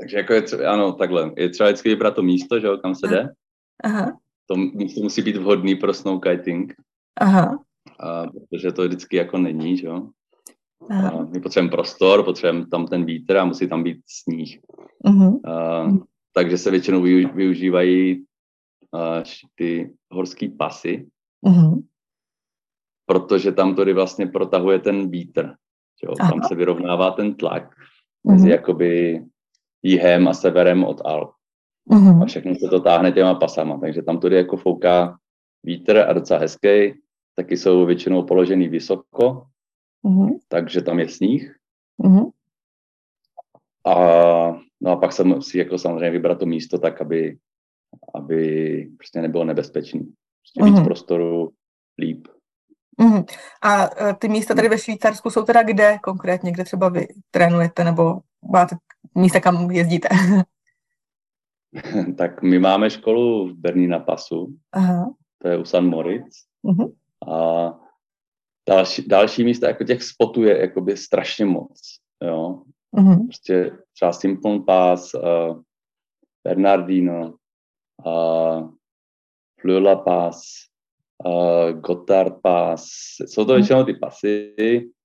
takže 0.00 0.16
jako 0.16 0.32
je 0.32 0.42
třeba, 0.42 0.72
ano, 0.72 0.92
takhle. 0.92 1.32
Je 1.36 1.48
třeba 1.48 1.68
vždycky 1.68 1.88
vybrat 1.88 2.14
to 2.14 2.22
místo, 2.22 2.60
že 2.60 2.66
jo, 2.66 2.78
kam 2.78 2.94
se 2.94 3.08
jde. 3.08 3.28
Aha. 3.84 4.18
To 4.46 4.56
místo 4.56 5.00
musí 5.00 5.22
být 5.22 5.36
vhodný 5.36 5.74
pro 5.74 5.94
snow 5.94 6.20
kiting. 6.20 6.74
Aha. 7.20 7.58
A, 8.00 8.26
protože 8.26 8.72
to 8.72 8.84
vždycky 8.84 9.16
jako 9.16 9.38
není, 9.38 9.76
že 9.76 9.86
jo. 9.86 10.08
A 10.90 11.22
my 11.22 11.40
potřebujeme 11.40 11.70
prostor, 11.70 12.24
potřebujeme 12.24 12.66
tam 12.66 12.86
ten 12.86 13.04
vítr 13.04 13.36
a 13.36 13.44
musí 13.44 13.68
tam 13.68 13.82
být 13.82 14.00
sníh. 14.06 14.60
Uh-huh. 15.04 15.50
A, 15.50 15.86
takže 16.32 16.58
se 16.58 16.70
většinou 16.70 17.02
využívají 17.34 18.24
a, 18.94 19.22
ty 19.54 19.94
horský 20.10 20.48
pasy, 20.48 21.06
uh-huh. 21.46 21.82
Protože 23.06 23.52
tam 23.52 23.74
tady 23.74 23.92
vlastně 23.92 24.26
protahuje 24.26 24.78
ten 24.78 25.10
vítr. 25.10 25.54
Jo? 26.02 26.14
Tam 26.16 26.42
se 26.48 26.54
vyrovnává 26.54 27.10
ten 27.10 27.34
tlak 27.34 27.74
mezi 28.24 28.48
uh-huh. 28.48 28.50
jakoby 28.50 29.24
jihem 29.82 30.28
a 30.28 30.34
severem 30.34 30.84
od 30.84 31.00
Alp. 31.04 31.30
Uh-huh. 31.90 32.22
A 32.22 32.26
všechno 32.26 32.54
se 32.54 32.68
to 32.68 32.80
táhne 32.80 33.12
těma 33.12 33.34
pasama, 33.34 33.78
takže 33.78 34.02
tam 34.02 34.20
tudy 34.20 34.36
jako 34.36 34.56
fouká 34.56 35.18
vítr 35.62 35.98
a 35.98 36.12
docela 36.12 36.40
hezký, 36.40 36.94
taky 37.34 37.56
jsou 37.56 37.86
většinou 37.86 38.22
položený 38.22 38.68
vysoko, 38.68 39.46
uh-huh. 40.04 40.38
takže 40.48 40.82
tam 40.82 40.98
je 40.98 41.08
sníh. 41.08 41.56
Uh-huh. 42.02 42.30
A, 43.86 43.94
no 44.80 44.90
a 44.90 44.96
pak 44.96 45.12
se 45.12 45.24
musí 45.24 45.58
jako 45.58 45.78
samozřejmě 45.78 46.10
vybrat 46.10 46.38
to 46.38 46.46
místo 46.46 46.78
tak, 46.78 47.00
aby, 47.00 47.38
aby 48.14 48.90
prostě 48.96 49.22
nebylo 49.22 49.44
nebezpečný. 49.44 50.00
Prostě 50.00 50.60
uh-huh. 50.60 50.78
víc 50.78 50.84
prostoru, 50.84 51.52
líp. 51.98 52.28
Uh-huh. 53.00 53.24
A 53.62 53.84
e, 53.84 54.14
ty 54.14 54.28
místa 54.28 54.54
tady 54.54 54.68
ve 54.68 54.78
Švýcarsku 54.78 55.30
jsou 55.30 55.42
teda 55.42 55.62
kde 55.62 55.98
konkrétně, 56.02 56.52
kde 56.52 56.64
třeba 56.64 56.88
vy 56.88 57.08
trénujete 57.30 57.84
nebo 57.84 58.18
máte 58.52 58.76
místa, 59.14 59.40
kam 59.40 59.70
jezdíte? 59.70 60.08
tak 62.18 62.42
my 62.42 62.58
máme 62.58 62.90
školu 62.90 63.48
v 63.48 63.52
Bernína 63.52 63.98
Pasu, 63.98 64.56
Aha. 64.72 65.14
to 65.38 65.48
je 65.48 65.58
u 65.58 65.64
San 65.64 65.86
Moritz. 65.86 66.36
Uh-huh. 66.64 66.92
A 67.32 67.72
další, 68.68 69.08
další 69.08 69.44
místa, 69.44 69.68
jako 69.68 69.84
těch 69.84 70.02
spotů 70.02 70.42
je 70.42 70.60
jakoby 70.60 70.96
strašně 70.96 71.44
moc. 71.44 71.80
Jo? 72.22 72.62
Uh-huh. 72.96 73.26
Prostě 73.26 73.78
třeba 73.92 74.12
Simple 74.12 74.60
Pass, 74.60 75.14
uh, 75.14 75.62
Bernardino, 76.44 77.34
uh, 78.06 78.70
Flula 79.60 79.96
Pass, 79.96 80.42
uh, 81.24 81.80
Gotthard 81.80 82.34
Pass. 82.42 82.86
Jsou 83.26 83.44
to 83.44 83.54
většinou 83.54 83.84
ty 83.84 83.94
pasy, 83.94 84.54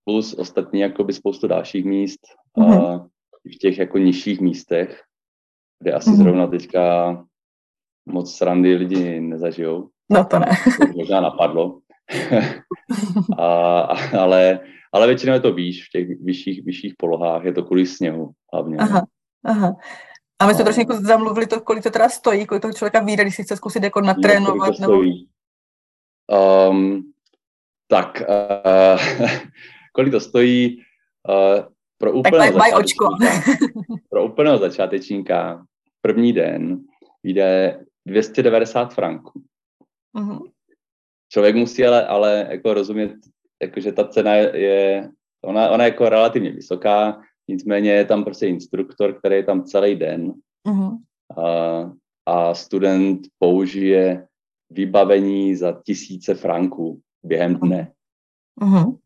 plus 0.04 0.34
ostatní 0.34 0.80
jakoby 0.80 1.14
spoustu 1.14 1.48
dalších 1.48 1.86
míst. 1.86 2.20
Uh-huh. 2.58 2.96
Uh, 2.96 3.08
v 3.56 3.58
těch 3.58 3.78
jako 3.78 3.98
nižších 3.98 4.42
místech, 4.42 5.02
kde 5.80 5.94
asi 5.94 6.10
mm. 6.10 6.16
zrovna 6.16 6.48
teďka 6.48 7.16
moc 8.06 8.36
srandy 8.36 8.76
lidi 8.76 9.20
nezažijou. 9.20 9.90
No 10.10 10.26
to 10.26 10.40
ne. 10.40 10.48
To 10.80 10.98
možná 10.98 11.22
napadlo. 11.22 11.80
a, 13.38 13.82
ale, 14.20 14.60
ale 14.94 15.08
většinou 15.08 15.34
je 15.34 15.40
to 15.40 15.54
výš, 15.54 15.88
v 15.88 15.92
těch 15.92 16.08
vyšších, 16.24 16.66
vyšších 16.66 16.94
polohách, 16.98 17.44
je 17.44 17.54
to 17.54 17.64
kvůli 17.64 17.86
sněhu 17.86 18.32
hlavně. 18.54 18.78
Aha, 18.78 19.06
aha. 19.46 19.76
A 20.40 20.48
my 20.48 20.54
jsme 20.54 20.64
trošku 20.64 20.94
zamluvili 20.94 21.48
to, 21.48 21.62
kolik 21.62 21.84
to 21.84 21.90
teda 21.90 22.10
stojí, 22.10 22.46
kolik 22.46 22.62
toho 22.62 22.74
člověka 22.74 23.00
vyjde, 23.00 23.24
když 23.24 23.36
si 23.36 23.44
chce 23.44 23.56
zkusit 23.56 23.84
jako 23.84 24.02
natrénovat. 24.02 24.80
No, 24.80 24.88
nebo... 24.88 25.04
Um, 26.32 27.12
tak, 27.88 28.24
uh, 28.30 29.28
kolik 29.94 30.12
to 30.12 30.20
stojí? 30.20 30.78
Uh, 31.30 31.64
pro 31.98 32.14
úplného, 32.14 32.58
tak 32.58 32.74
očko. 32.76 33.10
pro 34.10 34.26
úplného 34.26 34.58
začátečníka 34.58 35.66
první 36.02 36.34
den 36.34 36.80
jde 37.24 37.80
290 38.06 38.94
franků. 38.94 39.42
Uh-huh. 40.18 40.52
Člověk 41.30 41.56
musí 41.56 41.86
ale, 41.86 42.08
ale 42.08 42.48
jako 42.52 42.74
rozumět, 42.74 43.12
jako, 43.62 43.80
že 43.80 43.92
ta 43.92 44.08
cena 44.08 44.34
je, 44.36 45.10
ona, 45.46 45.70
ona 45.70 45.84
je 45.84 45.92
jako 45.92 46.10
relativně 46.10 46.52
vysoká, 46.52 47.22
nicméně 47.48 47.92
je 47.92 48.06
tam 48.06 48.24
prostě 48.24 48.48
instruktor, 48.48 49.14
který 49.14 49.36
je 49.36 49.44
tam 49.44 49.64
celý 49.64 49.96
den 49.96 50.34
uh-huh. 50.68 50.98
a, 51.38 51.92
a 52.26 52.54
student 52.54 53.22
použije 53.40 54.28
vybavení 54.72 55.56
za 55.56 55.82
tisíce 55.86 56.36
franků 56.36 57.02
během 57.24 57.56
dne. 57.56 57.92
Uh-huh. 58.62 58.98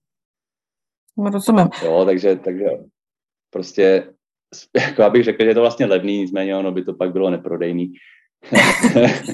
Rozumím. 1.31 1.69
Jo, 1.83 2.05
takže, 2.05 2.35
takže 2.35 2.65
prostě, 3.49 4.13
jako 4.75 5.03
abych 5.03 5.23
řekl, 5.23 5.43
že 5.43 5.49
je 5.49 5.53
to 5.53 5.61
vlastně 5.61 5.85
levný, 5.85 6.17
nicméně 6.17 6.57
ono 6.57 6.71
by 6.71 6.83
to 6.83 6.93
pak 6.93 7.11
bylo 7.11 7.29
neprodejný. 7.29 7.93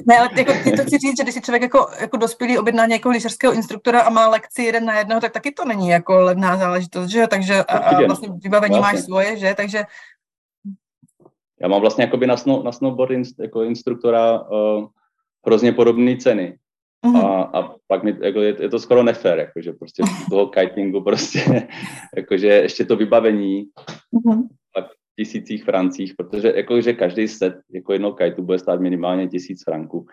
ne, 0.06 0.18
ale 0.18 0.28
jako, 0.36 0.52
to 0.76 0.82
chci 0.82 0.98
říct, 0.98 1.16
že 1.16 1.22
když 1.22 1.34
si 1.34 1.40
člověk 1.40 1.62
jako, 1.62 1.86
jako 2.00 2.16
dospělý 2.16 2.58
objedná 2.58 2.86
nějakého 2.86 3.12
lyžařského 3.12 3.52
instruktora 3.52 4.00
a 4.00 4.10
má 4.10 4.28
lekci 4.28 4.62
jeden 4.62 4.84
na 4.84 4.98
jednoho, 4.98 5.20
tak 5.20 5.32
taky 5.32 5.52
to 5.52 5.64
není 5.64 5.88
jako 5.88 6.20
levná 6.20 6.56
záležitost, 6.56 7.10
že 7.10 7.26
Takže 7.26 7.64
a, 7.64 7.78
a 7.78 8.06
vlastně 8.06 8.28
vybavení 8.42 8.78
vlastně. 8.78 8.96
máš 8.96 9.04
svoje, 9.04 9.36
že? 9.36 9.54
Takže 9.56 9.84
já 11.60 11.68
mám 11.68 11.80
vlastně 11.80 12.04
jakoby 12.04 12.26
na, 12.26 12.36
snow, 12.36 12.64
na 12.64 12.72
snowboard 12.72 13.10
inst, 13.10 13.38
jako 13.38 13.62
instruktora 13.62 14.40
uh, 14.40 14.86
hrozně 15.46 15.72
podobné 15.72 16.16
ceny. 16.16 16.58
Uh-huh. 17.06 17.26
A, 17.26 17.42
a 17.42 17.74
pak 17.86 18.02
mi, 18.02 18.16
jako 18.20 18.40
je, 18.40 18.56
je 18.60 18.68
to 18.68 18.78
skoro 18.78 19.02
nefér, 19.02 19.38
jakože 19.38 19.72
prostě 19.72 20.02
toho 20.30 20.46
kitingu 20.46 21.00
prostě, 21.00 21.68
jakože 22.16 22.46
ještě 22.46 22.84
to 22.84 22.96
vybavení 22.96 23.66
uh-huh. 24.14 24.42
v 24.78 25.14
tisících 25.18 25.64
francích, 25.64 26.14
protože 26.16 26.52
jakože 26.56 26.92
každý 26.92 27.28
set 27.28 27.54
jako 27.74 27.92
jednou 27.92 28.12
kajtu 28.12 28.42
bude 28.42 28.58
stát 28.58 28.80
minimálně 28.80 29.28
tisíc 29.28 29.64
franků. 29.64 30.06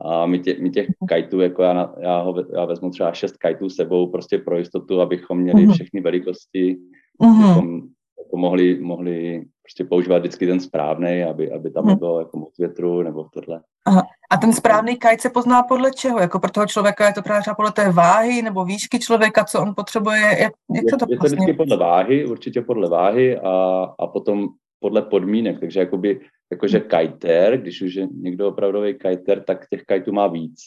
A 0.00 0.26
my, 0.26 0.38
tě, 0.38 0.56
my 0.60 0.70
těch 0.70 0.86
kajtů, 1.08 1.40
jako 1.40 1.62
já, 1.62 1.94
já, 2.00 2.18
ho, 2.20 2.44
já 2.54 2.64
vezmu 2.64 2.90
třeba 2.90 3.12
šest 3.12 3.36
kajtů 3.36 3.70
sebou 3.70 4.10
prostě 4.10 4.38
pro 4.38 4.58
jistotu, 4.58 5.00
abychom 5.00 5.38
měli 5.38 5.66
uh-huh. 5.66 5.72
všechny 5.72 6.00
velikosti, 6.00 6.78
uh-huh. 7.20 7.44
abychom 7.44 7.88
jako 8.24 8.36
mohli, 8.36 8.80
mohli 8.80 9.44
prostě 9.62 9.84
používat 9.84 10.18
vždycky 10.18 10.46
ten 10.46 10.60
správný, 10.60 11.22
aby, 11.22 11.52
aby 11.52 11.70
tam 11.70 11.86
nebylo 11.86 12.18
jako 12.18 12.38
moc 12.38 12.58
větru 12.58 13.02
nebo 13.02 13.24
tohle. 13.32 13.60
Aha. 13.86 14.02
A 14.30 14.36
ten 14.36 14.52
správný 14.52 14.96
kajt 14.96 15.20
se 15.20 15.30
pozná 15.30 15.62
podle 15.62 15.90
čeho? 15.90 16.18
Jako 16.18 16.38
pro 16.38 16.50
toho 16.50 16.66
člověka 16.66 17.06
je 17.06 17.12
to 17.12 17.22
právě 17.22 17.40
třeba 17.40 17.54
podle 17.54 17.72
té 17.72 17.92
váhy 17.92 18.42
nebo 18.42 18.64
výšky 18.64 18.98
člověka, 18.98 19.44
co 19.44 19.62
on 19.62 19.74
potřebuje? 19.76 20.20
Jak, 20.20 20.52
jak 20.74 20.84
je, 20.84 20.90
to, 20.90 21.06
je 21.08 21.16
to 21.16 21.20
vlastně? 21.20 21.36
vždycky 21.36 21.52
podle 21.52 21.76
váhy, 21.76 22.26
určitě 22.26 22.62
podle 22.62 22.88
váhy 22.88 23.38
a, 23.38 23.82
a 23.98 24.06
potom 24.06 24.48
podle 24.80 25.02
podmínek. 25.02 25.60
Takže 25.60 25.80
jakoby, 25.80 26.20
jakože 26.50 26.78
hmm. 26.78 26.88
kajter, 26.88 27.60
když 27.60 27.82
už 27.82 27.94
je 27.94 28.06
někdo 28.06 28.48
opravdový 28.48 28.98
kajter, 28.98 29.44
tak 29.44 29.68
těch 29.68 29.82
kajtů 29.82 30.12
má 30.12 30.26
víc. 30.26 30.60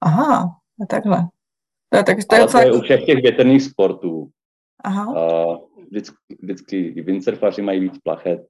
Aha, 0.00 0.56
takhle. 0.88 1.28
To 1.88 1.96
je, 1.96 2.04
tak, 2.04 2.16
to 2.28 2.36
je, 2.36 2.46
to 2.46 2.58
je 2.58 2.72
u 2.72 2.80
všech 2.80 3.04
těch 3.04 3.22
větrných 3.22 3.62
sportů. 3.62 4.28
Aha. 4.84 5.06
Uh, 5.06 5.56
vždycky, 5.90 6.16
vždycky 6.42 7.02
windsurfaři 7.02 7.62
mají 7.62 7.80
víc 7.80 7.98
plachet. 7.98 8.46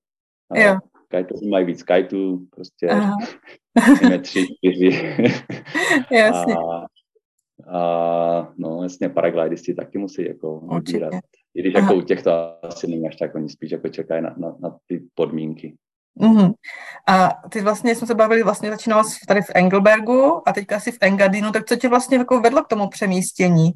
Jo. 0.55 0.78
Kajtoři 1.09 1.49
mají 1.49 1.66
víc 1.66 1.83
kajtů, 1.83 2.47
prostě 2.50 2.90
jsme 3.99 4.19
tři, 4.23 4.47
čtyři. 4.47 5.16
Jasně. 6.11 6.55
A, 6.55 6.87
a 7.78 8.52
no 8.59 8.83
jasně, 8.83 9.09
paraglidisti 9.09 9.75
taky 9.75 9.99
musí 9.99 10.25
jako 10.25 10.61
vybírat. 10.61 11.14
I 11.55 11.61
když 11.61 11.75
jako 11.75 11.95
u 11.95 12.00
těch 12.00 12.23
to 12.23 12.31
asi 12.62 12.87
není 12.87 13.09
až 13.09 13.16
tak, 13.16 13.35
oni 13.35 13.49
spíš 13.49 13.71
jako 13.71 13.88
čekají 13.88 14.23
na, 14.23 14.35
na, 14.38 14.57
na 14.61 14.76
ty 14.87 15.07
podmínky. 15.14 15.76
Mm-hmm. 16.21 16.52
A 17.09 17.31
ty 17.50 17.61
vlastně 17.61 17.95
jsme 17.95 18.07
se 18.07 18.14
bavili, 18.14 18.43
vlastně 18.43 18.71
začínala 18.71 19.02
tady 19.28 19.43
v 19.43 19.50
Engelbergu 19.55 20.49
a 20.49 20.52
teďka 20.52 20.76
asi 20.76 20.93
v 20.93 20.99
Engadinu, 21.00 21.52
tak 21.52 21.64
co 21.64 21.76
tě 21.76 21.88
vlastně 21.88 22.16
jako 22.16 22.40
vedlo 22.40 22.64
k 22.64 22.69
tomu 22.69 22.88
přemístění 22.88 23.73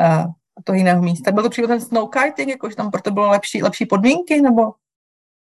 uh, 0.00 0.32
toho 0.64 0.76
jiného 0.76 1.02
místa? 1.02 1.32
Byl 1.32 1.42
to 1.42 1.50
přímo 1.50 1.68
ten 1.68 1.80
snowkiting, 1.80 2.48
jakož 2.48 2.74
tam 2.74 2.90
pro 2.90 3.02
to 3.02 3.10
bylo 3.10 3.30
lepší, 3.30 3.62
lepší 3.62 3.86
podmínky, 3.86 4.40
nebo? 4.40 4.72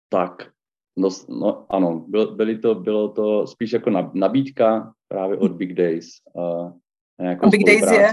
Tak, 0.08 0.54
No, 0.96 1.08
no 1.28 1.66
ano, 1.68 2.04
byl, 2.08 2.34
byly 2.34 2.58
to, 2.58 2.74
bylo 2.74 3.08
to 3.08 3.46
spíš 3.46 3.72
jako 3.72 3.90
nabídka 4.14 4.92
právě 5.08 5.38
od 5.38 5.52
Big 5.52 5.74
Days. 5.74 6.06
Uh, 6.32 6.72
a 7.42 7.48
Big 7.48 7.66
Days 7.66 7.90
je? 7.90 8.12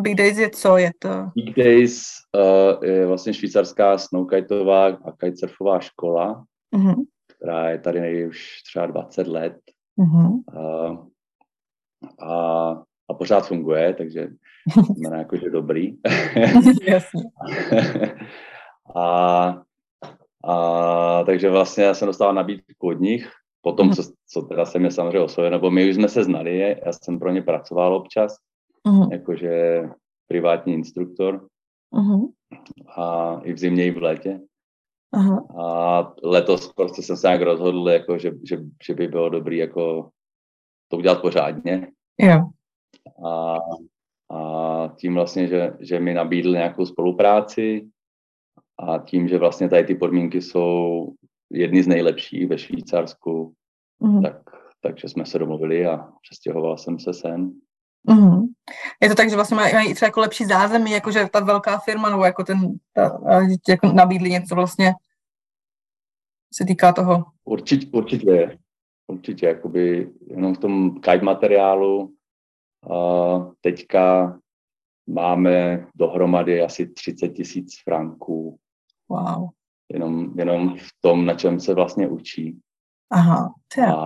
Big 0.00 0.14
Days 0.14 0.38
je 0.38 0.50
co? 0.50 0.76
Je 0.76 0.90
to? 0.98 1.08
Big 1.34 1.56
Days 1.56 2.08
uh, 2.34 2.84
je 2.84 3.06
vlastně 3.06 3.34
švýcarská 3.34 3.98
snowkitová 3.98 4.86
a 4.86 5.12
kitesurfová 5.12 5.80
škola, 5.80 6.44
uh-huh. 6.74 7.04
která 7.26 7.70
je 7.70 7.78
tady 7.78 8.26
už 8.26 8.62
třeba 8.62 8.86
20 8.86 9.26
let. 9.26 9.58
Uh-huh. 9.98 10.42
A, 10.58 11.06
a, 12.26 12.82
a 13.10 13.14
pořád 13.14 13.46
funguje, 13.46 13.94
takže 13.94 14.28
znamená 14.96 15.18
jako, 15.18 15.36
že 15.36 15.50
dobrý. 15.50 15.96
Jasně. 16.86 17.22
a, 18.96 19.62
a, 20.44 21.24
takže 21.24 21.50
vlastně 21.50 21.84
já 21.84 21.94
jsem 21.94 22.06
dostal 22.06 22.34
nabídku 22.34 22.88
od 22.88 23.00
nich, 23.00 23.30
potom, 23.60 23.90
co, 23.90 24.02
co 24.26 24.42
teda 24.42 24.64
se 24.64 24.78
mě 24.78 24.90
samozřejmě 24.90 25.20
osvojil, 25.20 25.50
nebo 25.50 25.70
my 25.70 25.90
už 25.90 25.94
jsme 25.94 26.08
se 26.08 26.24
znali, 26.24 26.76
já 26.86 26.92
jsem 26.92 27.18
pro 27.18 27.30
ně 27.30 27.42
pracoval 27.42 27.94
občas, 27.94 28.36
uh-huh. 28.86 29.12
jakože 29.12 29.82
privátní 30.28 30.74
instruktor. 30.74 31.46
Uh-huh. 31.94 32.28
A 32.96 33.36
i 33.42 33.52
v 33.52 33.58
zimě, 33.58 33.86
i 33.86 33.90
v 33.90 34.02
létě. 34.02 34.40
Aha. 35.12 35.44
A 35.62 36.12
letos 36.22 36.72
prostě 36.72 37.02
jsem 37.02 37.16
se 37.16 37.26
nějak 37.26 37.42
rozhodl, 37.42 37.88
jako, 37.88 38.18
že, 38.18 38.32
že, 38.48 38.58
že 38.86 38.94
by 38.94 39.08
bylo 39.08 39.28
dobrý 39.28 39.56
jako 39.56 40.10
to 40.88 40.96
udělat 40.96 41.20
pořádně. 41.20 41.88
Jo. 42.18 42.50
A, 43.26 43.58
a 44.36 44.88
tím 44.96 45.14
vlastně, 45.14 45.48
že, 45.48 45.72
že 45.80 46.00
mi 46.00 46.14
nabídl 46.14 46.52
nějakou 46.52 46.86
spolupráci 46.86 47.88
a 48.78 48.98
tím, 48.98 49.28
že 49.28 49.38
vlastně 49.38 49.68
tady 49.68 49.84
ty 49.84 49.94
podmínky 49.94 50.42
jsou 50.42 51.06
jedny 51.50 51.82
z 51.82 51.86
nejlepších 51.86 52.48
ve 52.48 52.58
Švýcarsku, 52.58 53.52
mm. 54.00 54.22
tak, 54.22 54.36
takže 54.80 55.08
jsme 55.08 55.26
se 55.26 55.38
domluvili 55.38 55.86
a 55.86 56.08
přestěhoval 56.22 56.78
jsem 56.78 56.98
se 56.98 57.14
sem. 57.14 57.52
Mm. 58.10 58.42
Je 59.02 59.08
to 59.08 59.14
tak, 59.14 59.30
že 59.30 59.36
vlastně 59.36 59.56
mají, 59.56 59.74
mají 59.74 59.94
třeba 59.94 60.06
jako 60.06 60.20
lepší 60.20 60.44
zázemí, 60.44 60.90
jako 60.90 61.12
že 61.12 61.28
ta 61.32 61.40
velká 61.40 61.78
firma, 61.78 62.10
nebo 62.10 62.24
jako 62.24 62.44
ten, 62.44 62.78
ta, 62.94 63.20
jako 63.68 63.92
nabídli 63.92 64.30
něco 64.30 64.54
vlastně, 64.54 64.92
se 66.54 66.64
týká 66.64 66.92
toho? 66.92 67.24
Určitě, 67.44 67.86
určitě, 67.92 68.58
určitě, 69.06 69.46
jakoby 69.46 70.10
jenom 70.26 70.54
v 70.54 70.58
tom 70.58 71.00
kite 71.00 71.24
materiálu 71.24 72.14
teďka 73.60 74.38
máme 75.06 75.86
dohromady 75.94 76.62
asi 76.62 76.86
30 76.86 77.28
tisíc 77.28 77.82
franků. 77.84 78.58
Wow. 79.08 79.48
Jenom, 79.92 80.38
jenom 80.38 80.76
v 80.78 80.88
tom, 81.00 81.26
na 81.26 81.34
čem 81.34 81.60
se 81.60 81.74
vlastně 81.74 82.08
učí. 82.08 82.60
Aha, 83.10 83.54
a, 83.78 84.04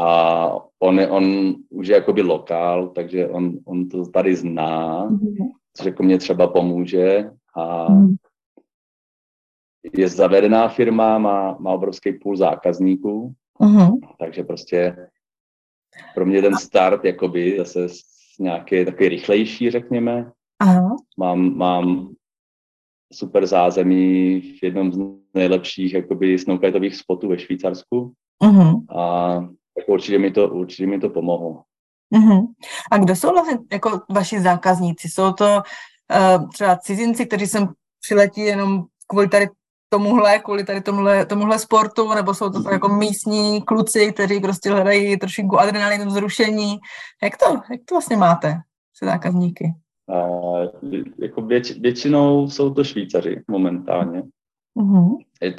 a 0.00 0.56
on, 0.78 0.98
je, 0.98 1.10
on 1.10 1.54
už 1.70 1.88
je 1.88 1.94
jakoby 1.94 2.22
lokál, 2.22 2.88
takže 2.88 3.28
on, 3.28 3.58
on 3.64 3.88
to 3.88 4.06
tady 4.06 4.36
zná, 4.36 5.08
mm-hmm. 5.08 5.50
což 5.76 5.86
jako 5.86 6.02
mě 6.02 6.18
třeba 6.18 6.46
pomůže 6.46 7.30
a 7.56 7.92
mm. 7.92 8.14
je 9.92 10.08
zavedená 10.08 10.68
firma, 10.68 11.18
má, 11.18 11.56
má 11.58 11.72
obrovský 11.72 12.12
půl 12.12 12.36
zákazníků, 12.36 13.34
mm-hmm. 13.60 13.98
takže 14.18 14.44
prostě 14.44 15.08
pro 16.14 16.26
mě 16.26 16.42
ten 16.42 16.56
start 16.56 17.04
jakoby 17.04 17.58
zase 17.58 17.86
nějaký 18.40 18.84
takový 18.84 19.08
rychlejší, 19.08 19.70
řekněme. 19.70 20.32
Aha. 20.60 20.96
Mám, 21.18 21.56
mám 21.56 22.14
super 23.12 23.46
zázemí 23.46 24.40
v 24.40 24.62
jednom 24.62 24.92
z 24.92 24.98
nejlepších 25.34 25.94
jakoby 25.94 26.38
snowkitových 26.38 26.96
spotů 26.96 27.28
ve 27.28 27.38
Švýcarsku. 27.38 28.12
Uh-huh. 28.44 28.96
A 28.98 29.34
tak 29.74 29.88
určitě 29.88 30.18
mi 30.18 30.30
to, 30.30 30.48
určitě 30.48 30.86
mi 30.86 30.98
to 30.98 31.10
pomohlo. 31.10 31.62
Uh-huh. 32.14 32.46
A 32.90 32.98
kdo 32.98 33.16
jsou 33.16 33.32
vlastně 33.32 33.58
jako 33.72 34.00
vaši 34.10 34.40
zákazníci? 34.40 35.08
Jsou 35.08 35.32
to 35.32 35.44
uh, 35.44 36.48
třeba 36.48 36.76
cizinci, 36.76 37.26
kteří 37.26 37.46
sem 37.46 37.68
přiletí 38.00 38.40
jenom 38.40 38.84
kvůli 39.06 39.28
tady 39.28 39.48
tomuhle, 39.92 40.38
kvůli 40.38 40.64
tady 40.64 40.80
tomuhle, 40.80 41.26
tomuhle 41.26 41.58
sportu, 41.58 42.14
nebo 42.14 42.34
jsou 42.34 42.50
to 42.50 42.70
jako 42.70 42.88
místní 42.88 43.62
kluci, 43.62 44.12
kteří 44.12 44.40
prostě 44.40 44.70
hledají 44.70 45.16
trošku 45.16 45.60
adrenalinu, 45.60 46.10
zrušení. 46.10 46.78
Jak 47.22 47.36
to, 47.36 47.46
jak 47.70 47.80
to 47.84 47.94
vlastně 47.94 48.16
máte 48.16 48.54
se 48.96 49.06
zákazníky? 49.06 49.74
Uh, 50.06 50.66
jako 51.18 51.42
věč, 51.42 51.70
většinou 51.70 52.48
jsou 52.50 52.74
to 52.74 52.84
Švýcaři 52.84 53.42
momentálně. 53.50 54.22
Uh-huh. 54.76 55.16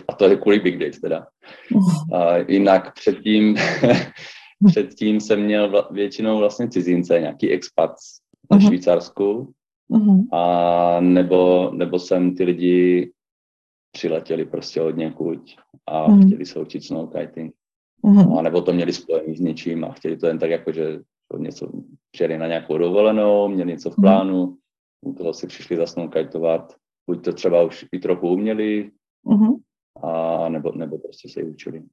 A 0.08 0.14
to 0.14 0.26
je 0.26 0.36
kvůli 0.36 0.60
Big 0.60 0.78
Days 0.78 1.00
teda. 1.00 1.28
Uh, 1.76 2.38
jinak 2.48 2.94
předtím, 2.94 3.56
předtím 4.68 5.22
jsem 5.22 5.44
měl 5.44 5.70
vla, 5.70 5.88
většinou 5.92 6.38
vlastně 6.38 6.70
cizince, 6.70 7.20
nějaký 7.20 7.52
expat 7.52 7.92
na 8.52 8.58
uh-huh. 8.58 8.68
Švýcarsku. 8.68 9.54
Uh-huh. 9.92 10.38
A 10.38 11.00
nebo, 11.00 11.72
nebo 11.74 12.00
jsem 12.00 12.36
ty 12.36 12.44
lidi 12.44 13.12
přiletěli 13.94 14.46
prostě 14.46 14.82
od 14.82 14.98
někud 14.98 15.40
a 15.88 16.08
uh-huh. 16.08 16.28
chtěli 16.28 16.46
se 16.46 16.60
učit 16.60 16.84
snowkiting. 16.84 17.54
Uh-huh. 18.04 18.40
A 18.40 18.42
nebo 18.42 18.62
to 18.62 18.74
měli 18.74 18.94
spojený 18.94 19.36
s 19.36 19.40
něčím 19.40 19.84
a 19.84 19.92
chtěli 19.92 20.18
to 20.18 20.28
jen 20.28 20.40
tak 20.40 20.50
jako, 20.50 20.72
že 20.72 21.00
něco 21.38 21.72
přijeli 22.12 22.38
na 22.38 22.48
nějakou 22.48 22.78
dovolenou, 22.78 23.48
měli 23.48 23.72
něco 23.72 23.90
v 23.92 23.96
plánu, 23.96 24.58
u 25.06 25.14
toho 25.14 25.34
si 25.34 25.48
přišli 25.48 25.78
zasnowkitovat, 25.78 26.74
buď 27.10 27.24
to 27.24 27.34
třeba 27.34 27.64
už 27.64 27.86
i 27.92 28.00
trochu 28.00 28.30
uměli, 28.30 28.92
uh-huh. 29.26 29.60
a 30.04 30.50
nebo, 30.50 30.72
nebo 30.72 30.98
prostě 30.98 31.30
se 31.30 31.40
ji 31.40 31.46
učili. 31.46 31.84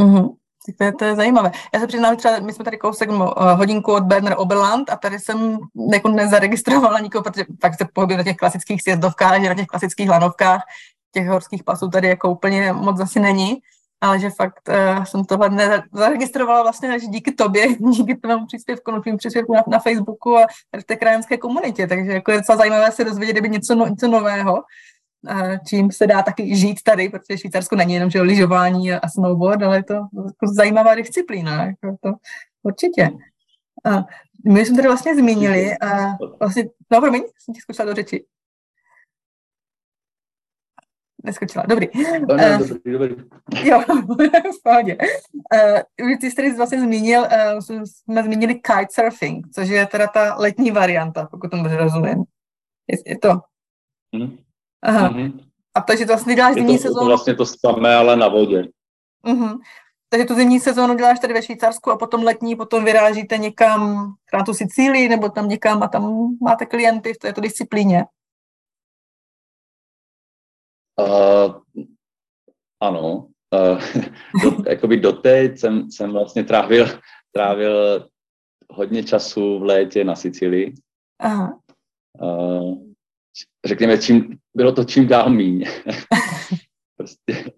Uh-huh. 0.00 0.36
To 0.78 0.84
je, 0.84 0.92
to 0.92 1.04
je 1.04 1.16
zajímavé. 1.16 1.52
Já 1.74 1.80
se 1.80 1.86
přiznám, 1.86 2.16
třeba 2.16 2.40
my 2.40 2.52
jsme 2.52 2.64
tady 2.64 2.78
kousek 2.78 3.10
uh, 3.10 3.32
hodinku 3.56 3.92
od 3.92 4.04
Berner 4.04 4.34
Oberland 4.38 4.90
a 4.90 4.96
tady 4.96 5.18
jsem 5.18 5.58
jako 5.92 6.08
nezaregistrovala 6.08 6.98
nikoho, 6.98 7.22
protože 7.22 7.44
fakt 7.60 7.78
se 7.78 7.88
pohybuji 7.92 8.16
na 8.16 8.24
těch 8.24 8.36
klasických 8.36 8.82
sjezdovkách, 8.82 9.42
na 9.42 9.54
těch 9.54 9.66
klasických 9.66 10.10
lanovkách, 10.10 10.62
těch 11.12 11.28
horských 11.28 11.64
pasů 11.64 11.88
tady 11.88 12.08
jako 12.08 12.30
úplně 12.30 12.72
moc 12.72 13.00
asi 13.00 13.20
není, 13.20 13.58
ale 14.00 14.18
že 14.18 14.30
fakt 14.30 14.68
uh, 14.68 15.04
jsem 15.04 15.24
tohle 15.24 15.50
nezaregistrovala 15.50 16.62
vlastně 16.62 16.94
až 16.94 17.02
díky 17.02 17.32
tobě, 17.32 17.66
díky 17.78 18.16
tomu 18.16 18.46
příspěvku, 18.46 18.90
novým 18.90 19.16
příspěvku 19.16 19.54
na, 19.54 19.62
na 19.68 19.78
Facebooku 19.78 20.36
a 20.36 20.46
v 20.80 20.84
té 20.84 20.96
krajenské 20.96 21.36
komunitě, 21.36 21.86
takže 21.86 22.12
jako 22.12 22.30
je 22.30 22.38
docela 22.38 22.58
zajímavé 22.58 22.92
se 22.92 23.04
dozvědět, 23.04 23.32
kdyby 23.32 23.48
něco, 23.48 23.74
no, 23.74 23.86
něco 23.86 24.08
nového, 24.08 24.62
čím 25.66 25.92
se 25.92 26.06
dá 26.06 26.22
taky 26.22 26.56
žít 26.56 26.82
tady, 26.82 27.08
protože 27.08 27.38
Švýcarsko 27.38 27.76
není 27.76 27.94
jenom 27.94 28.10
že 28.10 28.20
lyžování 28.20 28.92
a 28.92 29.08
snowboard, 29.08 29.62
ale 29.62 29.76
je 29.76 29.84
to 29.84 29.94
jako 29.94 30.46
zajímavá 30.54 30.94
disciplína. 30.94 31.64
Jako 31.64 31.96
to, 32.02 32.12
určitě. 32.62 33.10
A 33.84 34.04
my 34.48 34.66
jsme 34.66 34.76
tady 34.76 34.88
vlastně 34.88 35.16
zmínili, 35.16 35.78
a 35.78 36.16
vlastně, 36.40 36.64
no 36.90 37.00
promiň, 37.00 37.22
jsem 37.38 37.54
ti 37.54 37.60
skočila 37.60 37.86
do 37.86 37.94
řeči. 37.94 38.24
Neskočila, 41.24 41.64
dobrý. 41.68 41.86
No, 42.28 42.36
no, 42.36 42.60
uh, 42.60 42.68
dobrý, 42.68 42.92
dobrý. 42.92 43.14
Jo, 43.62 43.80
v 44.58 44.62
pohodě. 44.62 44.96
Uh, 46.02 46.16
ty 46.20 46.30
jsi 46.30 46.36
tady 46.36 46.52
vlastně 46.52 46.80
zmínil, 46.80 47.20
uh, 47.20 47.84
jsme 47.84 48.22
zmínili 48.22 48.54
kitesurfing, 48.54 49.46
což 49.54 49.68
je 49.68 49.86
teda 49.86 50.06
ta 50.06 50.34
letní 50.38 50.70
varianta, 50.70 51.28
pokud 51.30 51.50
tomu 51.50 51.68
rozumím. 51.76 52.24
Je, 52.88 52.98
je 53.06 53.18
to? 53.18 53.40
Hmm. 54.14 54.36
Aha. 54.82 55.10
Mm-hmm. 55.10 55.40
A 55.74 55.80
takže 55.80 56.06
to 56.06 56.12
vlastně 56.12 56.34
děláš 56.34 56.54
zimní 56.54 56.78
sezónu? 56.78 57.00
Je 57.00 57.04
to 57.04 57.08
vlastně 57.08 57.34
to 57.34 57.46
samé, 57.46 57.94
ale 57.94 58.16
na 58.16 58.28
vodě. 58.28 58.64
Mm-hmm. 59.24 59.58
Takže 60.08 60.26
tu 60.26 60.34
zimní 60.34 60.60
sezónu 60.60 60.94
děláš 60.94 61.18
tady 61.18 61.34
ve 61.34 61.42
Švýcarsku 61.42 61.90
a 61.90 61.96
potom 61.96 62.22
letní, 62.22 62.56
potom 62.56 62.84
vyrážíte 62.84 63.38
někam 63.38 64.12
na 64.34 64.44
tu 64.44 64.54
Sicílii 64.54 65.08
nebo 65.08 65.28
tam 65.28 65.48
někam 65.48 65.82
a 65.82 65.88
tam 65.88 66.28
máte 66.42 66.66
klienty 66.66 67.14
v 67.14 67.18
této 67.18 67.40
disciplíně. 67.40 68.04
Uh, 71.06 71.54
ano. 72.82 73.28
Uh, 73.54 73.82
do, 74.42 74.70
jakoby 74.70 74.96
doteď 74.96 75.58
jsem, 75.58 75.90
jsem 75.90 76.12
vlastně 76.12 76.44
trávil, 76.44 76.86
trávil 77.32 78.06
hodně 78.70 79.04
času 79.04 79.58
v 79.58 79.62
létě 79.62 80.04
na 80.04 80.16
Sicílii. 80.16 80.74
Aha. 81.20 81.58
Uh, 82.22 82.74
řekněme, 83.66 83.98
čím, 83.98 84.38
bylo 84.56 84.72
to 84.72 84.84
čím 84.84 85.06
dál 85.06 85.30
míň. 85.30 85.64
prostě, 86.96 87.52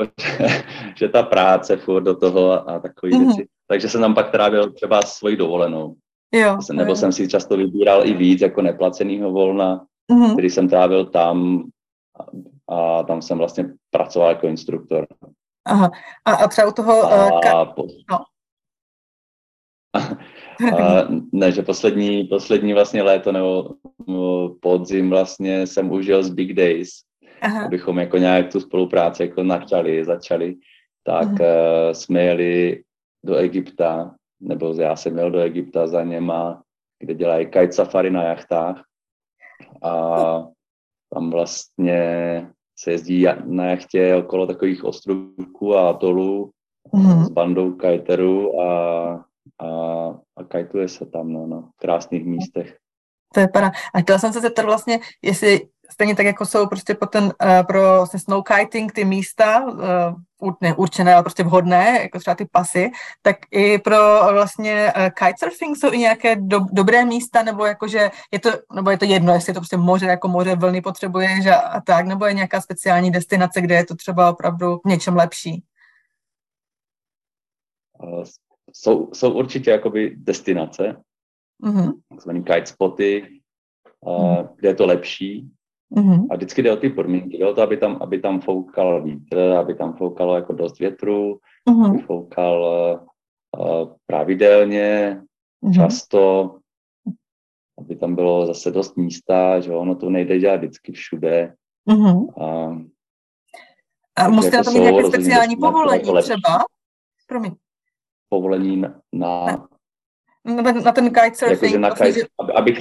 že 0.96 1.08
ta 1.08 1.22
práce 1.22 1.76
furt 1.76 2.02
do 2.02 2.16
toho 2.16 2.70
a 2.70 2.78
takové 2.78 3.12
mm-hmm. 3.12 3.26
věci. 3.26 3.48
Takže 3.66 3.88
jsem 3.88 4.00
tam 4.00 4.14
pak 4.14 4.30
trávil 4.30 4.72
třeba 4.72 5.02
svoji 5.02 5.36
dovolenou. 5.36 5.94
Jo, 6.34 6.58
nebo 6.72 6.90
jo. 6.90 6.96
jsem 6.96 7.12
si 7.12 7.28
často 7.28 7.56
vybíral 7.56 8.06
i 8.06 8.14
víc 8.14 8.40
jako 8.40 8.62
neplaceného 8.62 9.32
volna, 9.32 9.86
mm-hmm. 10.12 10.32
který 10.32 10.50
jsem 10.50 10.68
trávil 10.68 11.04
tam 11.06 11.64
a, 12.68 13.02
tam 13.02 13.22
jsem 13.22 13.38
vlastně 13.38 13.64
pracoval 13.90 14.28
jako 14.28 14.46
instruktor. 14.46 15.06
Aha. 15.64 15.90
A, 16.24 16.34
a 16.34 16.48
třeba 16.48 16.68
u 16.68 16.72
toho... 16.72 17.02
A, 17.02 17.32
uh, 17.32 17.40
ka- 17.40 17.74
po, 17.74 17.86
no. 18.10 18.18
A, 20.78 21.08
ne, 21.32 21.52
že 21.52 21.62
poslední, 21.62 22.24
poslední 22.24 22.72
vlastně 22.72 23.02
léto 23.02 23.32
nebo, 23.32 23.70
nebo 24.06 24.48
podzim 24.60 25.10
vlastně 25.10 25.66
jsem 25.66 25.90
užil 25.90 26.22
z 26.22 26.30
Big 26.30 26.52
Days, 26.52 26.88
Aha. 27.40 27.64
abychom 27.64 27.98
jako 27.98 28.18
nějak 28.18 28.52
tu 28.52 28.60
spolupráci 28.60 29.22
jako 29.22 29.42
načali, 29.42 30.04
začali, 30.04 30.54
tak 31.04 31.28
uh, 31.28 31.92
jsme 31.92 32.22
jeli 32.22 32.82
do 33.24 33.36
Egypta, 33.36 34.14
nebo 34.40 34.74
já 34.74 34.96
jsem 34.96 35.18
jel 35.18 35.30
do 35.30 35.38
Egypta 35.38 35.86
za 35.86 36.02
něma, 36.02 36.62
kde 36.98 37.14
dělají 37.14 37.46
kite 37.46 37.72
safari 37.72 38.10
na 38.10 38.22
jachtách 38.22 38.84
a 39.82 40.46
tam 41.14 41.30
vlastně 41.30 42.00
se 42.78 42.90
jezdí 42.90 43.26
na 43.44 43.64
jachtě 43.64 44.14
okolo 44.16 44.46
takových 44.46 44.84
ostrovků 44.84 45.74
a 45.74 45.90
atolů 45.90 46.50
mm-hmm. 46.94 47.24
s 47.24 47.28
bandou 47.28 47.72
kajterů 47.72 48.60
a, 48.60 49.12
a, 49.58 49.68
a 50.36 50.44
kajtuje 50.48 50.88
se 50.88 51.06
tam 51.06 51.32
no, 51.32 51.46
na 51.46 51.70
krásných 51.76 52.24
místech. 52.24 52.78
To 53.32 53.40
je 53.40 53.48
pana. 53.48 53.72
A 53.94 54.00
chtěla 54.00 54.18
jsem 54.18 54.32
se 54.32 54.40
zeptat 54.40 54.64
vlastně, 54.64 55.00
jestli 55.22 55.60
stejně 55.92 56.16
tak, 56.16 56.26
jako 56.26 56.46
jsou 56.46 56.66
prostě 56.66 56.94
potom 56.94 57.24
uh, 57.24 57.30
pro 57.66 57.80
vlastně 57.80 58.20
snow 58.20 58.42
kiting 58.42 58.92
ty 58.92 59.04
místa, 59.04 59.64
uh, 60.40 60.52
ne 60.60 60.74
určené, 60.74 61.14
ale 61.14 61.22
prostě 61.22 61.42
vhodné, 61.42 61.98
jako 62.02 62.18
třeba 62.18 62.34
ty 62.34 62.44
pasy, 62.52 62.90
tak 63.22 63.36
i 63.50 63.78
pro 63.78 63.96
vlastně 64.32 64.92
uh, 64.96 65.08
kitesurfing 65.08 65.76
jsou 65.76 65.92
i 65.92 65.98
nějaké 65.98 66.36
do, 66.36 66.60
dobré 66.72 67.04
místa, 67.04 67.42
nebo 67.42 67.66
jakože 67.66 68.10
je 68.30 68.38
to, 68.40 68.50
nebo 68.74 68.90
je 68.90 68.98
to 68.98 69.04
jedno, 69.04 69.32
jestli 69.34 69.50
je 69.50 69.54
to 69.54 69.60
prostě 69.60 69.76
moře, 69.76 70.06
jako 70.06 70.28
moře 70.28 70.56
vlny 70.56 70.80
potřebuješ 70.80 71.46
a, 71.46 71.56
a 71.56 71.80
tak, 71.80 72.06
nebo 72.06 72.26
je 72.26 72.34
nějaká 72.34 72.60
speciální 72.60 73.10
destinace, 73.10 73.60
kde 73.60 73.74
je 73.74 73.86
to 73.86 73.94
třeba 73.94 74.30
opravdu 74.30 74.80
v 74.84 74.88
něčem 74.88 75.16
lepší? 75.16 75.64
Jsou, 78.72 79.10
jsou 79.12 79.32
určitě 79.32 79.70
jakoby 79.70 80.14
destinace, 80.16 80.96
mm-hmm. 81.62 81.92
takzvaný 82.08 82.44
kite 82.44 82.66
spoty, 82.66 83.40
uh, 84.00 84.38
mm. 84.38 84.48
kde 84.56 84.68
je 84.68 84.74
to 84.74 84.86
lepší, 84.86 85.52
Mm-hmm. 85.96 86.26
A 86.30 86.36
vždycky 86.36 86.62
jde 86.62 86.72
o 86.72 86.76
ty 86.76 86.90
podmínky, 86.90 87.38
jde 87.38 87.46
o 87.46 87.54
to, 87.54 87.62
aby 87.62 87.76
tam, 87.76 87.98
aby 88.00 88.20
tam 88.20 88.40
foukal 88.40 89.02
vítr, 89.02 89.38
aby 89.38 89.74
tam 89.74 89.92
foukalo 89.92 90.34
jako 90.34 90.52
dost 90.52 90.78
větru, 90.78 91.38
mm-hmm. 91.68 91.90
aby 91.90 91.98
foukal 91.98 92.64
uh, 93.58 93.92
pravidelně, 94.06 95.20
mm-hmm. 95.64 95.74
často, 95.74 96.54
aby 97.78 97.96
tam 97.96 98.14
bylo 98.14 98.46
zase 98.46 98.70
dost 98.70 98.96
místa, 98.96 99.60
že 99.60 99.72
ono 99.72 99.94
to 99.94 100.10
nejde 100.10 100.38
dělat 100.38 100.56
vždycky 100.56 100.92
všude. 100.92 101.54
Mm-hmm. 101.88 102.42
A, 102.42 102.76
a 104.24 104.28
musíte 104.28 104.56
na 104.56 104.64
to 104.64 104.70
mít 104.70 104.80
nějaké 104.80 105.08
speciální 105.08 105.56
povolení 105.56 106.22
třeba? 106.22 106.64
Promiň. 107.26 107.52
Povolení 108.28 108.76
na... 108.76 109.00
Na, 109.12 109.68
na, 110.44 110.72
na 110.72 110.92
ten 110.92 111.10
kitesurfing. 111.10 111.62
Jakože 111.62 111.78
na 111.78 111.90
kite, 111.90 112.20
aby, 112.38 112.52
abych, 112.52 112.78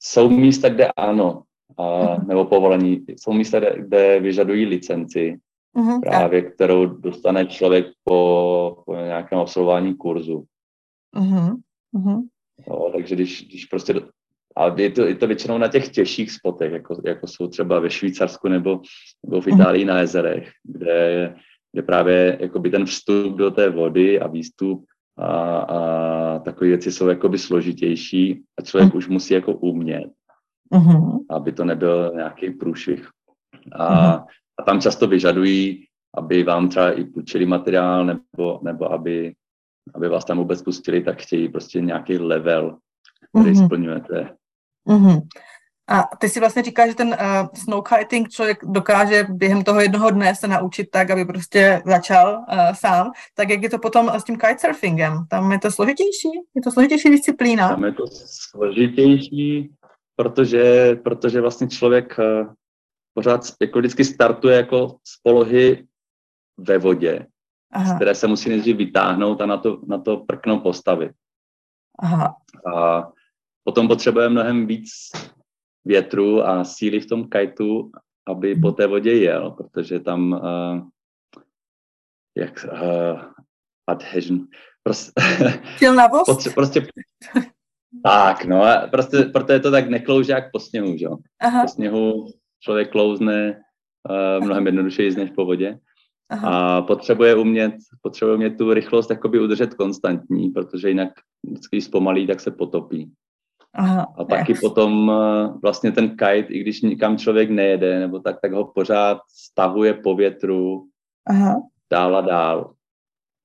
jsou 0.00 0.30
místa, 0.30 0.68
kde 0.68 0.88
ano, 0.96 1.42
a, 1.78 2.16
nebo 2.26 2.44
povolení. 2.44 3.04
Jsou 3.08 3.32
místa, 3.32 3.60
kde, 3.60 3.74
kde 3.78 4.20
vyžadují 4.20 4.66
licenci, 4.66 5.38
mm-hmm, 5.76 6.00
právě 6.00 6.42
tak. 6.42 6.54
kterou 6.54 6.86
dostane 6.86 7.46
člověk 7.46 7.86
po, 8.04 8.82
po 8.86 8.94
nějakém 8.94 9.38
absolvování 9.38 9.94
kurzu. 9.94 10.44
Mm-hmm. 11.16 11.56
No, 12.68 12.90
takže 12.92 13.14
když, 13.14 13.48
když 13.48 13.64
prostě 13.66 13.94
a 14.56 14.74
je 14.76 14.90
to, 14.90 15.06
je 15.06 15.14
to 15.14 15.26
většinou 15.26 15.58
na 15.58 15.68
těch 15.68 15.88
těžších 15.88 16.32
spotech, 16.32 16.72
jako, 16.72 17.00
jako 17.04 17.26
jsou 17.26 17.48
třeba 17.48 17.80
ve 17.80 17.90
Švýcarsku 17.90 18.48
nebo, 18.48 18.80
nebo 19.26 19.40
v 19.40 19.48
Itálii 19.48 19.84
mm-hmm. 19.84 19.88
na 19.88 20.00
jezerech, 20.00 20.50
kde, 20.64 21.34
kde 21.72 21.82
právě 21.82 22.38
jakoby 22.40 22.70
ten 22.70 22.84
vstup 22.84 23.36
do 23.36 23.50
té 23.50 23.70
vody 23.70 24.20
a 24.20 24.26
výstup 24.26 24.84
a, 25.18 25.58
a 25.58 26.38
takové 26.38 26.66
věci 26.68 26.92
jsou 26.92 27.08
jakoby 27.08 27.38
složitější 27.38 28.42
a 28.58 28.62
člověk 28.62 28.92
mm-hmm. 28.92 28.96
už 28.96 29.08
musí 29.08 29.34
jako 29.34 29.52
umět 29.52 30.12
mm-hmm. 30.72 31.18
aby 31.30 31.52
to 31.52 31.64
nebyl 31.64 32.12
nějaký 32.14 32.50
průšvih. 32.50 33.08
A, 33.72 33.94
mm-hmm. 33.94 34.24
a 34.58 34.62
tam 34.62 34.80
často 34.80 35.06
vyžadují, 35.06 35.86
aby 36.16 36.44
vám 36.44 36.68
třeba 36.68 36.92
i 36.92 37.04
půjčili 37.04 37.46
materiál, 37.46 38.04
nebo, 38.04 38.60
nebo 38.62 38.92
aby, 38.92 39.34
aby 39.94 40.08
vás 40.08 40.24
tam 40.24 40.38
vůbec 40.38 40.62
pustili, 40.62 41.02
tak 41.02 41.22
chtějí 41.22 41.48
prostě 41.48 41.80
nějaký 41.80 42.18
level, 42.18 42.78
který 43.28 43.54
mm-hmm. 43.54 43.64
splňujete. 43.64 44.36
Mm-hmm. 44.88 45.20
A 45.92 46.16
ty 46.18 46.28
si 46.28 46.40
vlastně 46.40 46.62
říkáš, 46.62 46.88
že 46.88 46.94
ten 46.94 47.08
uh, 47.08 47.48
snowkiting 47.54 48.28
člověk 48.28 48.58
dokáže 48.64 49.26
během 49.28 49.64
toho 49.64 49.80
jednoho 49.80 50.10
dne 50.10 50.34
se 50.34 50.48
naučit 50.48 50.90
tak, 50.90 51.10
aby 51.10 51.24
prostě 51.24 51.82
začal 51.86 52.38
uh, 52.38 52.72
sám. 52.72 53.12
Tak 53.34 53.50
jak 53.50 53.62
je 53.62 53.70
to 53.70 53.78
potom 53.78 54.10
s 54.10 54.24
tím 54.24 54.36
kitesurfingem? 54.36 55.26
Tam 55.30 55.52
je 55.52 55.58
to 55.58 55.70
složitější? 55.70 56.28
Je 56.54 56.62
to 56.62 56.70
složitější 56.70 57.10
disciplína? 57.10 57.68
Tam 57.68 57.84
je 57.84 57.92
to 57.92 58.04
složitější, 58.26 59.70
protože, 60.16 60.94
protože 61.04 61.40
vlastně 61.40 61.68
člověk 61.68 62.18
uh, 62.18 62.52
pořád 63.14 63.40
jako 63.60 63.78
vždycky 63.78 64.04
startuje 64.04 64.56
jako 64.56 64.96
z 65.04 65.22
polohy 65.22 65.86
ve 66.58 66.78
vodě, 66.78 67.26
Aha. 67.72 67.94
z 67.94 67.96
které 67.96 68.14
se 68.14 68.26
musí 68.26 68.48
nejdřív 68.48 68.76
vytáhnout 68.76 69.40
a 69.40 69.46
na 69.46 69.56
to, 69.56 69.78
na 69.86 69.98
to 69.98 70.16
prkno 70.16 70.60
postavit. 70.60 71.12
Aha. 71.98 72.36
A 72.76 73.08
potom 73.64 73.88
potřebuje 73.88 74.28
mnohem 74.28 74.66
víc 74.66 74.90
větru 75.84 76.42
a 76.42 76.64
síly 76.64 77.00
v 77.00 77.06
tom 77.06 77.28
kajtu, 77.28 77.90
aby 78.28 78.54
po 78.54 78.72
té 78.72 78.86
vodě 78.86 79.12
jel, 79.12 79.50
protože 79.50 80.00
tam 80.00 80.32
uh, 80.32 80.88
jak 82.36 82.66
uh, 82.72 83.20
adhesion, 83.86 84.46
prostě, 84.82 85.12
Silnavost? 85.76 86.54
prostě 86.54 86.86
tak, 88.04 88.44
no, 88.44 88.64
prostě, 88.90 89.18
proto 89.18 89.52
je 89.52 89.60
to 89.60 89.70
tak 89.70 89.88
neklouže 89.88 90.32
jak 90.32 90.52
po 90.52 90.60
sněhu, 90.60 90.96
že 90.96 91.04
jo. 91.04 91.16
Po 91.62 91.68
sněhu 91.68 92.26
člověk 92.60 92.90
klouzne 92.90 93.62
uh, 94.10 94.44
mnohem 94.44 94.66
jednodušeji 94.66 95.14
než 95.14 95.30
po 95.30 95.44
vodě. 95.44 95.78
Aha. 96.28 96.78
A 96.78 96.82
potřebuje 96.82 97.34
umět, 97.34 97.74
potřebuje 98.02 98.34
umět 98.34 98.58
tu 98.58 98.74
rychlost 98.74 99.10
jakoby 99.10 99.40
udržet 99.40 99.74
konstantní, 99.74 100.50
protože 100.50 100.88
jinak 100.88 101.10
vždycky 101.42 101.80
zpomalí, 101.80 102.26
tak 102.26 102.40
se 102.40 102.50
potopí. 102.50 103.12
Aha, 103.74 104.14
a 104.18 104.24
taky 104.24 104.54
potom 104.54 105.08
uh, 105.08 105.60
vlastně 105.62 105.92
ten 105.92 106.10
kite, 106.10 106.52
i 106.52 106.60
když 106.60 106.82
nikam 106.82 107.18
člověk 107.18 107.50
nejede, 107.50 108.00
nebo 108.00 108.18
tak, 108.18 108.40
tak 108.40 108.52
ho 108.52 108.64
pořád 108.64 109.18
stavuje 109.28 109.94
po 109.94 110.14
větru 110.14 110.84
Aha. 111.26 111.56
dál 111.90 112.16
a 112.16 112.20
dál. 112.20 112.72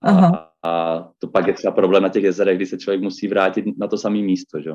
Aha. 0.01 0.51
A 0.63 1.03
to 1.19 1.27
pak 1.27 1.47
je 1.47 1.53
třeba 1.53 1.73
problém 1.73 2.03
na 2.03 2.09
těch 2.09 2.23
jezerech, 2.23 2.57
kdy 2.57 2.65
se 2.65 2.77
člověk 2.77 3.01
musí 3.01 3.27
vrátit 3.27 3.65
na 3.77 3.87
to 3.87 3.97
samé 3.97 4.17
místo, 4.17 4.61
že? 4.61 4.71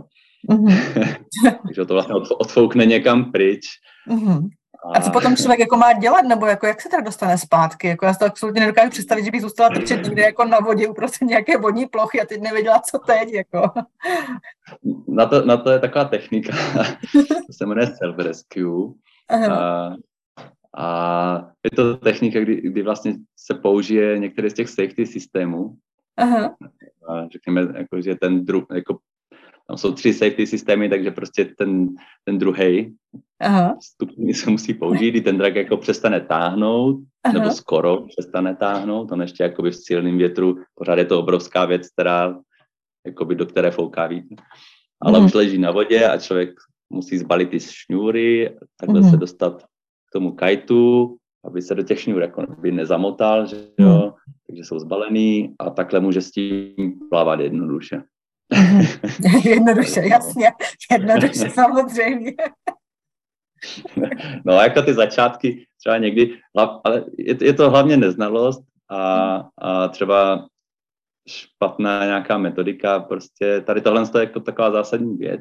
Mm-hmm. 0.50 1.16
Takže 1.66 1.84
to 1.84 1.94
vlastně 1.94 2.14
odfoukne 2.14 2.86
někam 2.86 3.32
pryč. 3.32 3.66
Mm-hmm. 4.08 4.48
A 4.94 5.00
co 5.00 5.10
potom 5.10 5.36
člověk 5.36 5.60
jako 5.60 5.76
má 5.76 5.92
dělat, 5.92 6.22
nebo 6.22 6.46
jako 6.46 6.66
jak 6.66 6.80
se 6.80 6.88
tak 6.88 7.04
dostane 7.04 7.38
zpátky? 7.38 7.88
Jako 7.88 8.06
já 8.06 8.12
si 8.12 8.18
to 8.18 8.24
absolutně 8.24 8.60
nedokážu 8.60 8.90
představit, 8.90 9.24
že 9.24 9.30
bych 9.30 9.42
zůstala 9.42 9.68
trčet 9.68 10.04
někde 10.04 10.22
jako 10.22 10.44
na 10.44 10.58
vodě 10.58 10.88
uprostřed 10.88 11.24
nějaké 11.24 11.58
vodní 11.58 11.86
plochy 11.86 12.20
a 12.20 12.26
teď 12.26 12.40
nevěděla, 12.40 12.78
co 12.78 12.98
teď. 12.98 13.32
Jako. 13.32 13.70
Na, 15.08 15.26
to, 15.26 15.44
na 15.44 15.56
to 15.56 15.70
je 15.70 15.78
taková 15.78 16.04
technika, 16.04 16.56
to 17.46 17.52
se 17.52 17.66
jmenuje 17.66 17.86
self-rescue. 17.86 18.94
A, 19.50 19.94
a 20.76 21.50
je 21.64 21.70
to 21.76 21.96
technika, 21.96 22.40
kdy, 22.40 22.60
kdy 22.60 22.82
vlastně 22.82 23.14
se 23.36 23.54
použije 23.54 24.18
některé 24.18 24.50
z 24.50 24.54
těch 24.54 24.68
safety 24.68 25.06
systémů. 25.06 25.76
Aha. 26.16 26.56
A 27.08 27.28
řekněme, 27.28 27.60
jako, 27.60 28.00
že 28.00 28.14
ten 28.14 28.44
druh, 28.44 28.64
jako, 28.74 28.98
tam 29.72 29.78
jsou 29.78 29.92
tři 29.92 30.12
safety 30.12 30.46
systémy, 30.46 30.88
takže 30.88 31.10
prostě 31.10 31.44
ten, 31.44 31.88
ten 32.24 32.38
druhý 32.38 32.94
stupní 33.80 34.34
se 34.34 34.50
musí 34.50 34.74
použít, 34.74 35.10
kdy 35.10 35.20
ten 35.20 35.38
drak 35.38 35.54
jako 35.54 35.76
přestane 35.76 36.20
táhnout, 36.20 37.00
Aha. 37.24 37.38
nebo 37.38 37.50
skoro 37.50 38.04
přestane 38.06 38.56
táhnout, 38.56 39.12
on 39.12 39.22
ještě 39.22 39.42
jakoby 39.42 39.70
v 39.70 39.76
silným 39.76 40.18
větru, 40.18 40.58
pořád 40.74 40.98
je 40.98 41.04
to 41.04 41.20
obrovská 41.20 41.64
věc, 41.64 41.88
která, 41.88 42.38
jakoby 43.06 43.34
do 43.34 43.46
které 43.46 43.70
fouká 43.70 44.06
vítr. 44.06 44.34
Ale 45.02 45.18
mm. 45.18 45.24
už 45.24 45.34
leží 45.34 45.58
na 45.58 45.70
vodě 45.70 46.08
a 46.08 46.18
člověk 46.18 46.50
musí 46.90 47.18
zbalit 47.18 47.50
ty 47.50 47.60
šňůry, 47.60 48.56
takhle 48.80 49.00
mm. 49.00 49.10
se 49.10 49.16
dostat 49.16 49.64
tomu 50.12 50.32
kajtu, 50.32 51.16
aby 51.44 51.62
se 51.62 51.74
do 51.74 51.82
těch 51.82 52.00
šňůr 52.00 52.22
jako 52.22 52.46
by 52.58 52.72
nezamotal, 52.72 53.46
že 53.46 53.56
jo, 53.78 53.88
hmm. 53.88 54.10
takže 54.46 54.64
jsou 54.64 54.78
zbalený 54.78 55.54
a 55.58 55.70
takhle 55.70 56.00
může 56.00 56.20
s 56.20 56.30
tím 56.30 56.74
plavat 57.10 57.40
jednoduše. 57.40 58.02
jednoduše, 59.44 60.00
jasně, 60.00 60.52
jednoduše 60.90 61.50
samozřejmě. 61.54 62.32
no 64.44 64.54
a 64.54 64.62
jako 64.62 64.82
ty 64.82 64.94
začátky 64.94 65.66
třeba 65.80 65.98
někdy, 65.98 66.38
ale 66.84 67.04
je, 67.18 67.36
je 67.40 67.52
to 67.52 67.70
hlavně 67.70 67.96
neznalost 67.96 68.62
a, 68.90 69.44
a 69.58 69.88
třeba 69.88 70.46
špatná 71.28 72.04
nějaká 72.04 72.38
metodika, 72.38 73.00
prostě 73.00 73.60
tady 73.60 73.80
tohle 73.80 74.02
je 74.14 74.20
jako 74.20 74.40
taková 74.40 74.70
zásadní 74.70 75.16
věc, 75.16 75.40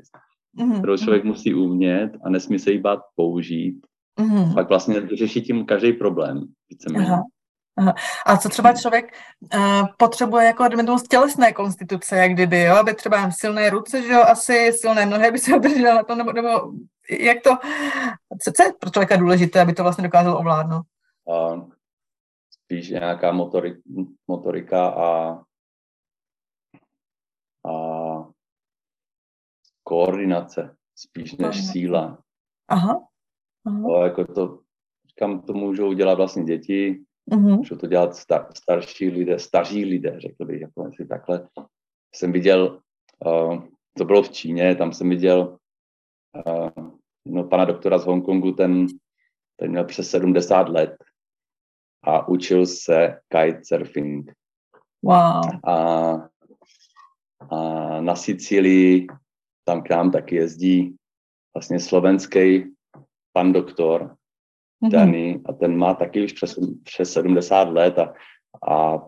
mm-hmm. 0.59 0.77
kterou 0.77 0.97
člověk 0.97 1.23
musí 1.23 1.53
umět 1.53 2.11
a 2.25 2.29
nesmí 2.29 2.59
se 2.59 2.71
jí 2.71 2.77
bát 2.77 2.99
použít 3.15 3.81
Mm-hmm. 4.19 4.53
Pak 4.53 4.69
vlastně 4.69 5.07
řeší 5.13 5.41
tím 5.41 5.65
každý 5.65 5.93
problém. 5.93 6.43
Aha. 6.97 7.23
Aha. 7.77 7.93
A 8.25 8.37
co 8.37 8.49
třeba 8.49 8.73
člověk 8.73 9.13
uh, 9.55 9.87
potřebuje 9.97 10.45
jako 10.45 10.97
z 10.97 11.03
tělesné 11.03 11.53
konstituce, 11.53 12.17
jak 12.17 12.33
kdyby, 12.33 12.61
jo? 12.61 12.75
aby 12.75 12.93
třeba 12.93 13.31
silné 13.31 13.69
ruce, 13.69 14.01
že 14.01 14.13
jo, 14.13 14.21
asi 14.21 14.71
silné 14.73 15.05
nohy, 15.05 15.27
aby 15.27 15.39
se 15.39 15.55
udržel 15.57 15.95
na 15.95 16.03
to, 16.03 16.15
nebo, 16.15 16.31
nebo 16.31 16.49
jak 17.19 17.37
to, 17.43 17.49
co, 18.41 18.51
co 18.51 18.63
je 18.63 18.73
pro 18.79 18.89
člověka 18.89 19.15
důležité, 19.15 19.61
aby 19.61 19.73
to 19.73 19.83
vlastně 19.83 20.03
dokázal 20.03 20.37
ovládnout? 20.37 20.85
A 21.33 21.67
spíš 22.49 22.89
nějaká 22.89 23.31
motorik, 23.31 23.77
motorika 24.27 24.89
a, 24.89 25.31
a 27.69 27.73
koordinace, 29.83 30.75
spíš 30.95 31.35
než 31.37 31.71
síla. 31.71 32.17
Aha. 32.67 33.07
No, 33.65 34.03
jako 34.03 34.33
to, 34.33 34.59
kam 35.15 35.41
to 35.41 35.53
můžou 35.53 35.93
dělat 35.93 36.15
vlastně 36.15 36.43
děti, 36.43 37.03
mm-hmm. 37.31 37.57
můžou 37.57 37.75
to 37.75 37.87
dělat 37.87 38.15
star, 38.15 38.47
starší 38.55 39.09
lidé, 39.09 39.39
staří 39.39 39.85
lidé, 39.85 40.19
řekl 40.19 40.45
bych, 40.45 40.61
jako 40.61 40.91
si 40.95 41.05
takhle. 41.05 41.47
Jsem 42.15 42.31
viděl, 42.31 42.79
uh, 43.25 43.63
to 43.97 44.05
bylo 44.05 44.23
v 44.23 44.29
Číně, 44.29 44.75
tam 44.75 44.93
jsem 44.93 45.09
viděl 45.09 45.57
uh, 46.45 46.89
no, 47.25 47.43
pana 47.43 47.65
doktora 47.65 47.97
z 47.97 48.05
Hongkongu, 48.05 48.51
ten, 48.51 48.85
ten 49.55 49.71
měl 49.71 49.85
přes 49.85 50.09
70 50.09 50.69
let 50.69 50.95
a 52.03 52.27
učil 52.27 52.65
se 52.65 53.19
kitesurfing. 53.27 54.31
Wow. 55.03 55.41
A, 55.67 55.75
a 57.49 58.01
na 58.01 58.15
Sicílii 58.15 59.07
tam 59.65 59.81
k 59.81 59.89
nám 59.89 60.11
taky 60.11 60.35
jezdí 60.35 60.95
vlastně 61.55 61.79
slovenský 61.79 62.73
pan 63.33 63.53
doktor 63.53 64.15
mm-hmm. 64.83 64.91
Dany 64.91 65.41
a 65.45 65.53
ten 65.53 65.77
má 65.77 65.93
taky 65.93 66.23
už 66.23 66.33
přes, 66.33 66.55
přes 66.83 67.13
70 67.13 67.69
let 67.69 67.99
a, 67.99 68.13
a, 68.67 68.99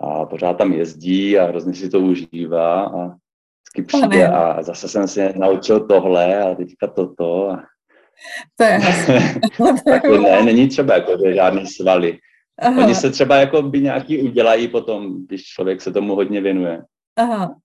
a 0.00 0.24
pořád 0.26 0.52
tam 0.52 0.72
jezdí 0.72 1.38
a 1.38 1.46
hrozně 1.46 1.74
si 1.74 1.88
to 1.88 2.00
užívá 2.00 2.84
a 2.84 3.06
vždycky 3.06 3.82
přijde 3.82 4.28
a 4.28 4.62
zase 4.62 4.88
jsem 4.88 5.08
si 5.08 5.38
naučil 5.38 5.86
tohle 5.86 6.42
a 6.42 6.54
teďka 6.54 6.86
toto. 6.86 7.50
A... 7.50 7.62
To 8.56 8.64
je 8.64 8.80
tak 9.84 10.04
ne, 10.04 10.42
není 10.42 10.68
třeba 10.68 10.94
jako 10.94 11.12
žádný 11.34 11.66
svaly. 11.66 12.18
Aha. 12.58 12.84
Oni 12.84 12.94
se 12.94 13.10
třeba 13.10 13.36
jako 13.36 13.62
by 13.62 13.80
nějaký 13.80 14.22
udělají 14.22 14.68
potom, 14.68 15.26
když 15.26 15.44
člověk 15.44 15.80
se 15.80 15.92
tomu 15.92 16.14
hodně 16.14 16.40
věnuje. 16.40 16.82
Aha. 17.16 17.56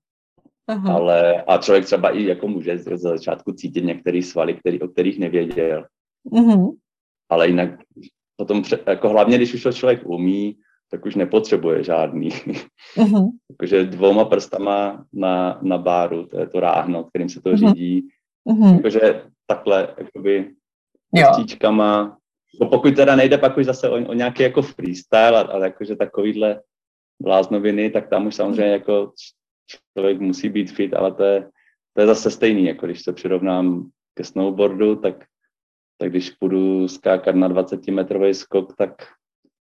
Aha. 0.67 0.93
Ale 0.93 1.41
a 1.41 1.57
člověk 1.57 1.85
třeba 1.85 2.09
i 2.09 2.23
jako 2.23 2.47
může 2.47 2.77
z 2.77 2.97
začátku 2.97 3.51
cítit 3.53 3.83
některé 3.83 4.21
svaly, 4.21 4.53
který, 4.53 4.81
o 4.81 4.87
kterých 4.87 5.19
nevěděl. 5.19 5.85
Uh-huh. 6.31 6.75
Ale 7.33 7.47
jinak 7.47 7.69
potom, 8.35 8.63
jako 8.87 9.09
hlavně 9.09 9.37
když 9.37 9.53
už 9.53 9.63
to 9.63 9.73
člověk 9.73 10.01
umí, 10.05 10.57
tak 10.91 11.05
už 11.05 11.15
nepotřebuje 11.15 11.83
žádný. 11.83 12.29
Uh-huh. 12.29 13.29
Jakože 13.49 13.83
dvouma 13.83 14.25
prstama 14.25 15.05
na, 15.13 15.59
na 15.61 15.77
báru, 15.77 16.25
to 16.25 16.39
je 16.39 16.47
to 16.47 16.59
ráhno, 16.59 17.03
kterým 17.03 17.29
se 17.29 17.41
to 17.41 17.49
uh-huh. 17.49 17.69
řídí. 17.69 18.09
Uh-huh. 18.49 18.75
Jakože 18.75 19.23
takhle, 19.47 19.95
jakoby 19.97 20.53
stíčkama. 21.33 22.17
No 22.61 22.69
pokud 22.69 22.95
teda 22.95 23.15
nejde 23.15 23.37
pak 23.37 23.57
už 23.57 23.65
zase 23.65 23.89
o, 23.89 23.95
o 23.95 24.13
nějaký 24.13 24.43
jako 24.43 24.61
freestyle, 24.61 25.43
ale 25.43 25.65
jakože 25.65 25.95
takovýhle 25.95 26.61
bláznoviny, 27.21 27.89
tak 27.89 28.09
tam 28.09 28.27
už 28.27 28.35
samozřejmě 28.35 28.71
jako 28.71 29.11
člověk 29.97 30.19
musí 30.19 30.49
být 30.49 30.71
fit, 30.71 30.93
ale 30.93 31.11
to 31.11 31.23
je, 31.23 31.49
to 31.93 32.01
je 32.01 32.07
zase 32.07 32.31
stejný, 32.31 32.65
jako 32.65 32.85
když 32.85 33.01
se 33.01 33.13
přirovnám 33.13 33.89
ke 34.13 34.23
snowboardu, 34.23 34.95
tak, 34.95 35.25
tak 36.03 36.11
když 36.11 36.29
půjdu 36.29 36.87
skákat 36.87 37.35
na 37.35 37.47
20 37.47 37.87
metrový 37.87 38.33
skok, 38.33 38.75
tak 38.75 38.91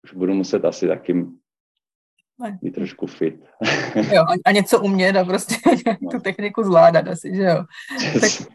už 0.03 0.13
budu 0.13 0.33
muset 0.33 0.65
asi 0.65 0.87
taky 0.87 1.25
být 2.61 2.71
trošku 2.71 3.07
fit. 3.07 3.45
Jo, 4.13 4.23
a 4.45 4.51
něco 4.51 4.81
umět 4.81 5.15
a 5.15 5.25
prostě 5.25 5.55
no. 6.01 6.11
tu 6.11 6.19
techniku 6.19 6.63
zvládat 6.63 7.07
asi, 7.07 7.35
že 7.35 7.43
jo. 7.43 7.63
Přes, 7.97 8.37
tak, 8.37 8.47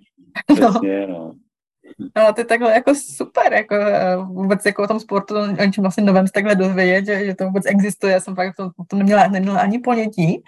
přesně, 0.56 1.06
no. 1.06 1.32
No, 2.16 2.32
ty 2.32 2.44
takhle 2.44 2.72
jako 2.72 2.94
super, 2.94 3.52
jako 3.52 3.74
eh, 3.74 4.16
vůbec 4.16 4.66
jako 4.66 4.82
o 4.82 4.86
tom 4.86 5.00
sportu, 5.00 5.34
o 5.38 5.64
něčem 5.64 5.82
vlastně 5.82 6.04
novém 6.04 6.26
takhle 6.34 6.54
dozvědět, 6.54 7.06
že, 7.06 7.26
že 7.26 7.34
to 7.34 7.44
vůbec 7.44 7.64
existuje, 7.66 8.12
já 8.12 8.20
jsem 8.20 8.34
fakt 8.34 8.56
to, 8.56 8.70
to 8.88 8.96
neměla, 8.96 9.28
neměla 9.28 9.60
ani 9.60 9.78
ponětí. 9.78 10.42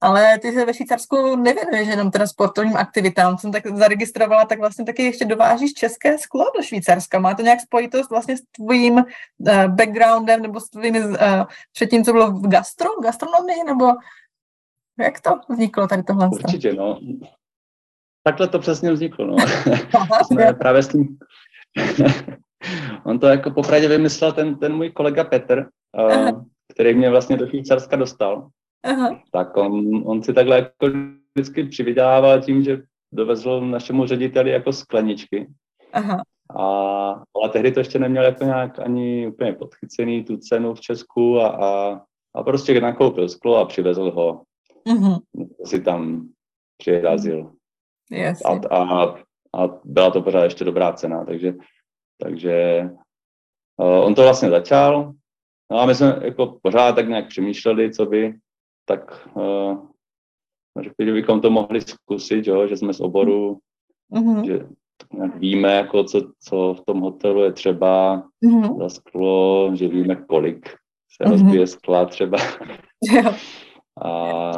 Ale 0.00 0.38
ty 0.38 0.52
se 0.52 0.64
ve 0.64 0.74
Švýcarsku 0.74 1.36
nevěnuješ 1.36 1.88
jenom 1.88 2.10
teda 2.10 2.26
sportovním 2.26 2.76
aktivitám. 2.76 3.38
Jsem 3.38 3.52
tak 3.52 3.66
zaregistrovala, 3.66 4.44
tak 4.44 4.58
vlastně 4.58 4.84
taky 4.84 5.02
ještě 5.02 5.24
dovážíš 5.24 5.74
české 5.74 6.18
sklo 6.18 6.44
do 6.56 6.62
Švýcarska. 6.62 7.18
Má 7.18 7.34
to 7.34 7.42
nějak 7.42 7.60
spojitost 7.60 8.10
vlastně 8.10 8.36
s 8.36 8.40
tvým 8.40 8.94
uh, 8.94 9.04
backgroundem 9.66 10.42
nebo 10.42 10.60
s 10.60 10.70
tvým 10.70 10.96
uh, 10.96 11.16
předtím, 11.72 12.04
co 12.04 12.12
bylo 12.12 12.30
v 12.30 12.48
gastro, 12.48 12.88
gastronomii, 13.02 13.64
nebo 13.66 13.86
jak 15.00 15.20
to 15.20 15.30
vzniklo 15.50 15.88
tady 15.88 16.02
tohle? 16.02 16.28
Určitě, 16.28 16.72
no. 16.72 17.00
Takhle 18.22 18.48
to 18.48 18.58
přesně 18.58 18.92
vzniklo, 18.92 19.26
no. 19.26 19.36
Aha, 19.94 20.24
Jsme 20.24 20.52
právě 20.52 20.82
s 20.82 20.88
tím... 20.88 21.18
On 23.04 23.18
to 23.18 23.26
jako 23.26 23.50
popravdě 23.50 23.88
vymyslel 23.88 24.32
ten, 24.32 24.56
ten 24.56 24.74
můj 24.74 24.90
kolega 24.90 25.24
Petr, 25.24 25.66
uh, 25.98 26.44
který 26.72 26.94
mě 26.94 27.10
vlastně 27.10 27.36
do 27.36 27.46
Švýcarska 27.46 27.96
dostal. 27.96 28.50
Aha. 28.82 29.20
tak 29.32 29.56
on, 29.56 30.02
on 30.06 30.22
si 30.22 30.32
takhle 30.32 30.56
jako 30.56 30.86
vždycky 31.34 31.64
přivydělával 31.64 32.40
tím, 32.40 32.62
že 32.62 32.82
dovezl 33.12 33.60
našemu 33.60 34.06
řediteli 34.06 34.50
jako 34.50 34.72
skleničky. 34.72 35.48
Aha. 35.92 36.22
A, 36.58 36.64
ale 37.34 37.48
tehdy 37.52 37.72
to 37.72 37.80
ještě 37.80 37.98
neměl 37.98 38.24
jako 38.24 38.44
nějak 38.44 38.78
ani 38.78 39.28
úplně 39.28 39.52
podchycený 39.52 40.24
tu 40.24 40.36
cenu 40.36 40.74
v 40.74 40.80
Česku 40.80 41.40
a, 41.40 41.48
a, 41.48 42.00
a 42.34 42.42
prostě 42.42 42.80
nakoupil 42.80 43.28
sklo 43.28 43.56
a 43.56 43.64
přivezl 43.64 44.10
ho. 44.10 44.42
Uh-huh. 44.86 45.20
Si 45.64 45.80
tam 45.80 46.28
přirazil. 46.76 47.52
Yes. 48.10 48.44
A, 48.44 48.76
a, 48.76 49.04
a 49.56 49.68
byla 49.84 50.10
to 50.10 50.22
pořád 50.22 50.44
ještě 50.44 50.64
dobrá 50.64 50.92
cena, 50.92 51.24
takže, 51.24 51.54
takže 52.20 52.84
uh, 53.76 54.04
on 54.06 54.14
to 54.14 54.22
vlastně 54.22 54.50
začal. 54.50 55.12
No 55.70 55.80
a 55.80 55.86
my 55.86 55.94
jsme 55.94 56.20
jako 56.22 56.58
pořád 56.62 56.92
tak 56.92 57.08
nějak 57.08 57.28
přemýšleli, 57.28 57.92
co 57.92 58.06
by, 58.06 58.34
tak 58.90 59.28
uh, 59.34 59.78
řekli, 60.82 61.06
že 61.06 61.12
bychom 61.12 61.40
to 61.40 61.50
mohli 61.50 61.80
zkusit, 61.80 62.46
jo, 62.46 62.66
že 62.66 62.76
jsme 62.76 62.94
z 62.94 63.00
oboru, 63.00 63.58
mm-hmm. 64.12 64.44
že 64.46 64.66
víme, 65.38 65.74
jako 65.74 66.04
co, 66.04 66.20
co 66.40 66.74
v 66.74 66.84
tom 66.84 67.00
hotelu 67.00 67.42
je 67.42 67.52
třeba 67.52 68.22
mm-hmm. 68.44 68.78
za 68.78 68.88
sklo, 68.88 69.70
že 69.74 69.88
víme, 69.88 70.16
kolik 70.16 70.68
se 70.68 71.24
mm-hmm. 71.24 71.30
rozbije 71.30 71.66
skla 71.66 72.06
třeba. 72.06 72.38
a, 74.04 74.50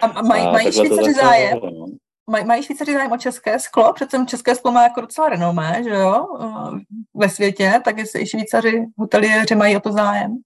a, 0.00 0.06
a 0.06 0.22
mají, 0.22 0.44
mají 0.44 0.72
Švýcaři 0.72 1.12
zájem? 1.12 1.58
No. 1.62 1.86
Maj, 2.30 2.44
mají 2.44 2.62
Švýcaři 2.62 2.92
zájem 2.92 3.12
o 3.12 3.18
české 3.18 3.58
sklo? 3.58 3.92
Přece 3.92 4.24
české 4.26 4.54
sklo 4.54 4.72
má 4.72 4.82
jako 4.82 5.00
docela 5.00 5.28
renomé, 5.28 5.80
že 5.84 5.90
jo, 5.90 6.26
eh, 6.40 6.78
ve 7.14 7.28
světě, 7.28 7.80
tak 7.84 7.98
jestli 7.98 8.22
i 8.22 8.26
Švýcaři, 8.26 8.86
hoteliéři 8.98 9.54
mají 9.54 9.76
o 9.76 9.80
to 9.80 9.92
zájem? 9.92 10.38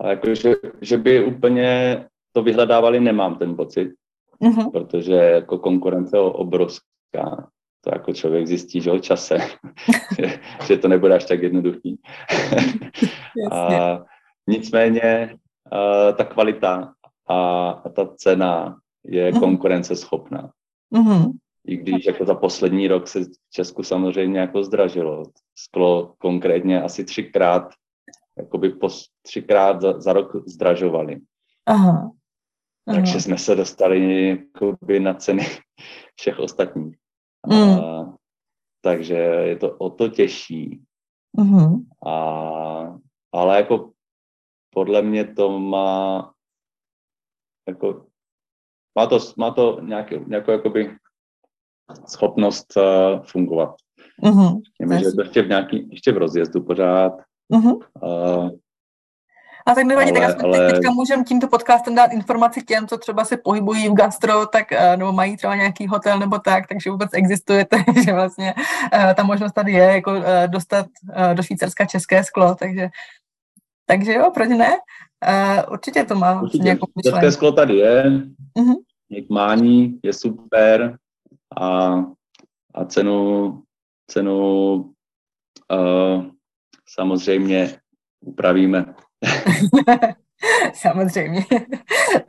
A 0.00 0.08
jako, 0.08 0.34
že, 0.34 0.54
že 0.80 0.98
by 0.98 1.24
úplně 1.24 2.04
to 2.32 2.42
vyhledávali, 2.42 3.00
nemám 3.00 3.38
ten 3.38 3.56
pocit, 3.56 3.92
mm-hmm. 4.42 4.70
protože 4.70 5.14
jako 5.14 5.58
konkurence 5.58 6.16
je 6.16 6.20
obrovská. 6.20 7.48
To 7.84 7.90
jako 7.92 8.12
člověk 8.12 8.46
zjistí, 8.46 8.80
že 8.80 8.90
o 8.90 8.98
čase, 8.98 9.38
že, 10.18 10.40
že 10.66 10.76
to 10.76 10.88
nebude 10.88 11.14
až 11.14 11.24
tak 11.24 11.42
jednoduchý. 11.42 12.00
a 13.52 13.98
nicméně 14.48 15.36
a, 15.72 16.12
ta 16.12 16.24
kvalita 16.24 16.92
a, 17.28 17.68
a 17.70 17.88
ta 17.88 18.06
cena 18.16 18.76
je 19.04 19.32
mm-hmm. 19.32 19.40
konkurenceschopná. 19.40 20.50
Mm-hmm. 20.94 21.32
I 21.66 21.76
když 21.76 22.06
jako 22.06 22.24
za 22.24 22.34
poslední 22.34 22.88
rok 22.88 23.08
se 23.08 23.24
v 23.24 23.28
Česku 23.52 23.82
samozřejmě 23.82 24.40
jako 24.40 24.64
zdražilo. 24.64 25.22
Sklo 25.54 26.14
konkrétně 26.18 26.82
asi 26.82 27.04
třikrát 27.04 27.74
jakoby 28.40 28.70
po 28.70 28.88
třikrát 29.22 29.80
za, 29.80 30.00
za 30.00 30.12
rok 30.12 30.48
zdražovali. 30.48 31.20
Aha. 31.66 31.90
Aha. 32.86 33.00
Takže 33.00 33.20
jsme 33.20 33.38
se 33.38 33.54
dostali 33.54 34.28
jakoby 34.28 35.00
na 35.00 35.14
ceny 35.14 35.46
všech 36.16 36.38
ostatních. 36.38 36.96
Mm. 37.46 37.80
A, 37.80 38.14
takže 38.80 39.14
je 39.14 39.56
to 39.56 39.76
o 39.76 39.90
to 39.90 40.08
těžší. 40.08 40.82
Mm-hmm. 41.38 41.84
A, 42.06 42.98
ale 43.32 43.56
jako 43.56 43.92
podle 44.70 45.02
mě 45.02 45.34
to 45.34 45.58
má 45.58 46.32
jako 47.68 48.06
má 48.98 49.06
to, 49.06 49.18
má 49.36 49.50
to 49.50 49.80
nějaký, 49.80 50.14
nějakou 50.26 50.50
jakoby 50.50 50.96
schopnost 52.08 52.76
uh, 52.76 53.22
fungovat. 53.24 53.74
Mm-hmm. 54.22 54.60
Že 54.98 55.06
je 55.06 55.12
to 55.12 55.22
ještě 55.22 55.42
v, 55.42 55.48
nějaký, 55.48 55.88
ještě 55.90 56.12
v 56.12 56.16
rozjezdu 56.16 56.64
pořád, 56.64 57.12
Uh-huh. 57.50 57.80
Uh, 58.02 58.50
a 59.66 59.74
tak 59.74 59.84
nevadí, 59.84 60.12
tak 60.12 60.22
aspoň 60.22 60.44
ale... 60.44 60.72
teďka 60.72 60.90
můžeme 60.90 61.24
tímto 61.24 61.48
podcastem 61.48 61.94
dát 61.94 62.12
informaci 62.12 62.62
těm, 62.62 62.86
co 62.86 62.98
třeba 62.98 63.24
se 63.24 63.36
pohybují 63.36 63.88
v 63.88 63.94
gastro, 63.94 64.46
tak, 64.46 64.72
eh, 64.72 64.96
nebo 64.96 65.12
mají 65.12 65.36
třeba 65.36 65.56
nějaký 65.56 65.86
hotel 65.86 66.18
nebo 66.18 66.38
tak, 66.38 66.66
takže 66.66 66.90
vůbec 66.90 67.10
existuje, 67.12 67.66
že 68.04 68.12
vlastně 68.12 68.54
uh, 68.54 69.14
ta 69.14 69.22
možnost 69.22 69.52
tady 69.52 69.72
je, 69.72 69.84
jako 69.84 70.12
dostat 70.46 70.86
do 71.34 71.42
Švýcarska 71.42 71.84
české 71.84 72.24
sklo, 72.24 72.54
takže, 72.54 72.88
takže 73.86 74.12
jo, 74.12 74.30
proč 74.34 74.48
ne? 74.48 74.70
Určitě 75.70 76.04
to 76.04 76.14
má 76.14 76.42
určitě. 76.42 76.64
nějakou 76.64 76.86
České 77.04 77.32
sklo 77.32 77.52
tady 77.52 77.76
je, 77.76 78.04
uh-huh. 78.58 78.76
mání, 79.30 80.00
je 80.02 80.12
super 80.12 80.98
a, 81.60 81.94
a 82.74 82.84
cenu, 82.84 83.62
cenu 84.10 84.74
uh, 85.72 86.24
samozřejmě 86.94 87.70
upravíme. 88.20 88.94
Samozřejmě, 90.74 91.44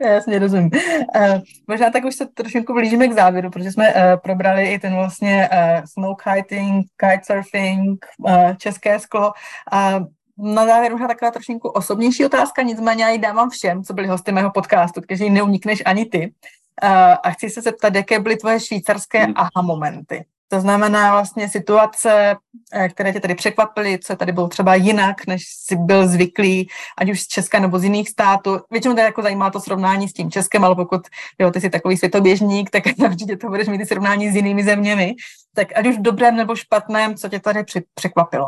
jasně 0.00 0.38
rozumím. 0.38 0.70
Uh, 1.16 1.40
možná 1.68 1.90
tak 1.90 2.04
už 2.04 2.14
se 2.14 2.26
trošku 2.26 2.74
blížíme 2.74 3.08
k 3.08 3.12
závěru, 3.12 3.50
protože 3.50 3.72
jsme 3.72 3.94
uh, 3.94 4.00
probrali 4.22 4.72
i 4.72 4.78
ten 4.78 4.94
vlastně 4.94 5.48
uh, 5.52 5.84
smoke 5.84 6.30
hiking, 6.32 6.86
kitesurfing, 6.96 8.06
uh, 8.18 8.54
české 8.56 8.98
sklo. 8.98 9.32
Uh, 9.72 10.06
na 10.54 10.66
závěr 10.66 10.92
možná 10.92 11.08
taková 11.08 11.30
trošku 11.30 11.68
osobnější 11.68 12.24
otázka, 12.24 12.62
nicméně 12.62 13.04
já 13.04 13.10
ji 13.10 13.18
dávám 13.18 13.50
všem, 13.50 13.82
co 13.84 13.94
byli 13.94 14.08
hosty 14.08 14.32
mého 14.32 14.50
podcastu, 14.50 15.00
kteří 15.00 15.30
neunikneš 15.30 15.82
ani 15.86 16.06
ty. 16.06 16.34
Uh, 16.82 16.90
a 17.22 17.30
chci 17.30 17.50
se 17.50 17.62
zeptat, 17.62 17.94
jaké 17.94 18.20
byly 18.20 18.36
tvoje 18.36 18.60
švýcarské 18.60 19.24
hmm. 19.24 19.34
aha 19.36 19.62
momenty. 19.62 20.24
To 20.52 20.60
znamená 20.60 21.12
vlastně 21.12 21.48
situace, 21.48 22.36
eh, 22.72 22.88
které 22.88 23.12
tě 23.12 23.20
tady 23.20 23.34
překvapily, 23.34 23.98
co 23.98 24.16
tady 24.16 24.32
bylo 24.32 24.48
třeba 24.48 24.74
jinak, 24.74 25.26
než 25.26 25.42
jsi 25.48 25.76
byl 25.76 26.08
zvyklý, 26.08 26.68
ať 26.98 27.10
už 27.10 27.20
z 27.20 27.26
Česka 27.26 27.60
nebo 27.60 27.78
z 27.78 27.84
jiných 27.84 28.08
států. 28.08 28.60
Většinou 28.70 28.94
tady 28.94 29.04
jako 29.04 29.22
zajímá 29.22 29.50
to 29.50 29.60
srovnání 29.60 30.08
s 30.08 30.12
tím 30.12 30.30
Českem, 30.30 30.64
ale 30.64 30.74
pokud 30.74 31.00
jo, 31.38 31.50
ty 31.50 31.60
jsi 31.60 31.70
takový 31.70 31.96
světoběžník, 31.96 32.70
tak 32.70 32.82
určitě 32.98 33.36
to 33.36 33.48
budeš 33.48 33.68
mít 33.68 33.80
i 33.80 33.86
srovnání 33.86 34.30
s 34.30 34.36
jinými 34.36 34.64
zeměmi. 34.64 35.14
Tak 35.54 35.68
ať 35.78 35.86
už 35.86 35.98
v 35.98 36.02
dobrém 36.02 36.36
nebo 36.36 36.56
špatném, 36.56 37.14
co 37.14 37.28
tě 37.28 37.40
tady 37.40 37.64
překvapilo? 37.94 38.46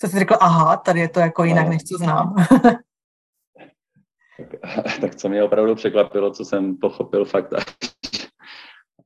Co 0.00 0.08
jsi 0.08 0.18
řekl, 0.18 0.36
aha, 0.40 0.76
tady 0.76 1.00
je 1.00 1.08
to 1.08 1.20
jako 1.20 1.44
jinak, 1.44 1.64
no. 1.64 1.72
než 1.72 1.82
co 1.82 1.96
znám. 1.98 2.34
tak, 4.38 4.60
tak 5.00 5.14
co 5.14 5.28
mě 5.28 5.42
opravdu 5.42 5.74
překvapilo, 5.74 6.30
co 6.30 6.44
jsem 6.44 6.76
pochopil 6.76 7.24
fakt 7.24 7.52
až 7.52 7.64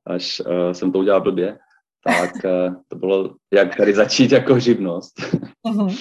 až 0.07 0.41
uh, 0.45 0.71
jsem 0.71 0.91
to 0.91 0.99
udělal 0.99 1.21
blbě, 1.21 1.59
tak 2.03 2.31
uh, 2.45 2.75
to 2.87 2.95
bylo, 2.95 3.35
jak 3.53 3.77
tady 3.77 3.93
začít 3.93 4.31
jako 4.31 4.59
živnost. 4.59 5.19
Uh-huh. 5.67 5.97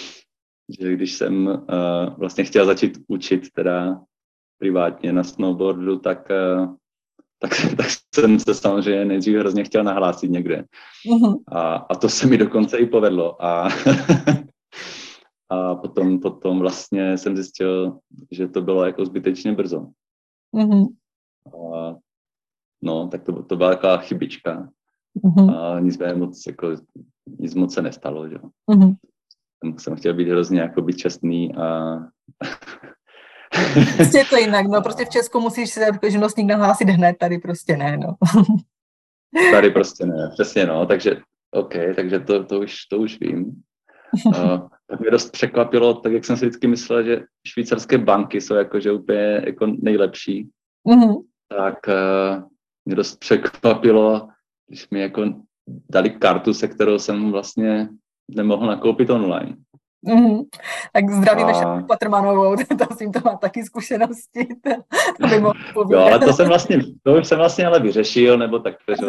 že 0.80 0.92
když 0.92 1.12
jsem 1.12 1.46
uh, 1.46 2.16
vlastně 2.18 2.44
chtěl 2.44 2.66
začít 2.66 2.98
učit 3.08 3.50
teda 3.52 4.00
privátně 4.58 5.12
na 5.12 5.24
snowboardu, 5.24 5.98
tak, 5.98 6.28
uh, 6.30 6.74
tak, 7.38 7.50
tak 7.76 7.86
jsem 8.14 8.38
se 8.38 8.54
samozřejmě 8.54 9.04
nejdřív 9.04 9.36
hrozně 9.36 9.64
chtěl 9.64 9.84
nahlásit 9.84 10.30
někde. 10.30 10.64
Uh-huh. 11.10 11.42
A, 11.48 11.74
a 11.74 11.94
to 11.94 12.08
se 12.08 12.26
mi 12.26 12.38
dokonce 12.38 12.78
i 12.78 12.86
povedlo. 12.86 13.44
A, 13.44 13.68
a 15.48 15.74
potom, 15.74 16.20
potom 16.20 16.58
vlastně 16.58 17.18
jsem 17.18 17.36
zjistil, 17.36 17.98
že 18.30 18.48
to 18.48 18.62
bylo 18.62 18.84
jako 18.84 19.06
zbytečně 19.06 19.52
brzo. 19.52 19.86
Uh-huh. 20.54 20.88
A 21.46 21.96
No, 22.82 23.08
tak 23.08 23.22
to, 23.22 23.42
to 23.42 23.56
byla 23.56 23.70
taková 23.70 23.96
chybička. 23.96 24.68
Uh-huh. 25.24 25.56
A 25.56 25.80
nicméně 25.80 26.14
moc, 26.14 26.46
jako, 26.46 26.76
nic 27.38 27.54
moc 27.54 27.74
se 27.74 27.82
nestalo, 27.82 28.28
že? 28.28 28.36
Uh-huh. 28.70 28.96
Jsem, 29.64 29.78
jsem 29.78 29.96
chtěl 29.96 30.14
být 30.14 30.28
hrozně 30.28 30.60
jako 30.60 30.82
být 30.82 30.96
čestný 30.96 31.54
a... 31.54 31.96
prostě 33.96 34.18
je 34.18 34.24
to 34.24 34.36
jinak, 34.36 34.66
no, 34.66 34.82
prostě 34.82 35.04
v 35.04 35.08
Česku 35.08 35.40
musíš 35.40 35.70
se 35.70 35.80
jako 35.80 36.10
živnostník 36.10 36.46
nahlásit 36.46 36.88
hned, 36.88 37.16
tady 37.18 37.38
prostě 37.38 37.76
ne, 37.76 37.96
no. 37.96 38.14
tady 39.52 39.70
prostě 39.70 40.06
ne, 40.06 40.30
přesně, 40.32 40.66
no, 40.66 40.86
takže 40.86 41.16
OK, 41.50 41.74
takže 41.96 42.20
to, 42.20 42.44
to, 42.44 42.60
už, 42.60 42.86
to 42.86 42.98
už 42.98 43.20
vím. 43.20 43.62
Uh, 44.26 44.34
tak 44.86 45.00
mě 45.00 45.10
dost 45.10 45.30
překvapilo, 45.30 45.94
tak 45.94 46.12
jak 46.12 46.24
jsem 46.24 46.36
si 46.36 46.46
vždycky 46.46 46.66
myslel, 46.66 47.02
že 47.02 47.22
švýcarské 47.46 47.98
banky 47.98 48.40
jsou 48.40 48.54
jakože 48.54 48.92
úplně 48.92 49.42
jako 49.46 49.66
nejlepší, 49.66 50.50
uh-huh. 50.88 51.24
tak 51.48 51.78
uh, 51.88 52.44
mě 52.84 52.96
dost 52.96 53.16
překvapilo, 53.16 54.28
když 54.68 54.90
mi 54.90 55.00
jako 55.00 55.24
dali 55.90 56.10
kartu, 56.10 56.54
se 56.54 56.68
kterou 56.68 56.98
jsem 56.98 57.32
vlastně 57.32 57.88
nemohl 58.28 58.66
nakoupit 58.66 59.10
online. 59.10 59.56
Mm-hmm. 60.06 60.44
Tak 60.92 61.10
zdravíme 61.10 61.52
a... 61.52 61.82
Patrmanovou, 61.82 62.56
ta 62.78 62.94
s 62.94 62.98
tím 62.98 63.12
to 63.12 63.20
má 63.24 63.36
taky 63.36 63.64
zkušenosti. 63.64 64.48
jo, 65.90 65.98
ale 65.98 66.18
to 66.18 66.32
jsem 66.32 66.48
vlastně, 66.48 66.78
to 67.02 67.18
už 67.18 67.26
jsem 67.26 67.38
vlastně 67.38 67.66
ale 67.66 67.80
vyřešil, 67.80 68.38
nebo 68.38 68.58
tak, 68.58 68.74
že, 68.88 69.06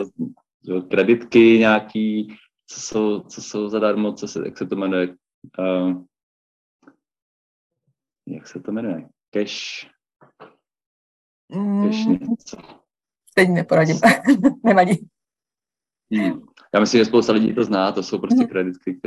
že 0.68 0.82
kreditky 0.90 1.60
nějaký, 1.60 2.38
co 2.68 2.82
jsou, 2.82 3.20
co 3.20 3.42
jsou 3.42 3.70
zadarmo, 3.70 4.14
co 4.14 4.28
se, 4.28 4.42
jak 4.46 4.58
se 4.58 4.66
to 4.66 4.76
jmenuje, 4.76 5.16
uh, 5.60 6.04
jak 8.28 8.48
se 8.48 8.60
to 8.60 8.72
jmenuje, 8.72 9.08
cash, 9.34 9.88
cash 11.84 12.06
mm. 12.06 12.18
něco. 12.30 12.58
Teď 13.36 13.50
neporadím, 13.50 14.00
nevadí. 14.66 15.08
Hmm. 16.14 16.42
Já 16.74 16.80
myslím, 16.80 17.00
že 17.00 17.06
spousta 17.06 17.34
lidí 17.34 17.54
to 17.54 17.64
zná, 17.64 17.92
to 17.92 18.04
jsou 18.04 18.20
prostě 18.20 18.44
mhm. 18.44 18.48
kreditky, 18.48 19.00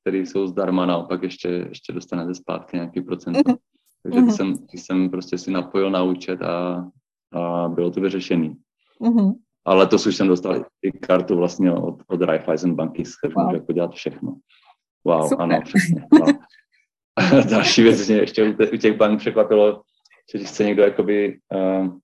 které 0.00 0.16
jsou 0.16 0.46
zdarma, 0.46 0.86
naopak 0.86 1.22
ještě, 1.22 1.48
ještě 1.48 1.92
dostanete 1.92 2.34
zpátky 2.34 2.76
nějaký 2.76 3.00
procent. 3.00 3.36
Mm-hmm. 3.36 3.56
Takže 4.02 4.22
ty 4.22 4.30
jsem, 4.30 4.58
ty 4.66 4.78
jsem 4.78 5.10
prostě 5.10 5.38
si 5.38 5.50
napojil 5.50 5.90
na 5.90 6.02
účet 6.02 6.42
a, 6.42 6.84
a 7.32 7.68
bylo 7.68 7.90
to 7.90 8.00
vyřešený. 8.00 8.56
Mm-hmm. 9.00 9.32
Ale 9.64 9.86
to 9.86 9.96
už 9.96 10.16
jsem 10.16 10.28
dostal 10.28 10.64
i 10.82 10.92
kartu 10.92 11.36
vlastně 11.36 11.72
od, 11.72 12.02
od 12.06 12.22
Raiffeisen 12.22 12.74
banky, 12.74 13.04
s 13.04 13.16
kterou 13.16 13.34
wow. 13.34 13.44
můžu 13.44 13.56
jako 13.56 13.72
dělat 13.72 13.94
všechno. 13.94 14.36
Wow, 15.04 15.28
Super. 15.28 15.42
ano, 15.42 15.60
přesně. 15.64 16.06
Wow. 16.12 16.28
Další 17.50 17.82
věc 17.82 18.08
mě 18.08 18.16
ještě 18.16 18.56
u 18.72 18.76
těch 18.76 18.96
bank 18.96 19.18
překvapilo, 19.18 19.82
že 20.32 20.38
když 20.38 20.50
chce 20.50 20.64
někdo 20.64 20.82
jakoby 20.82 21.38
uh, 21.54 21.98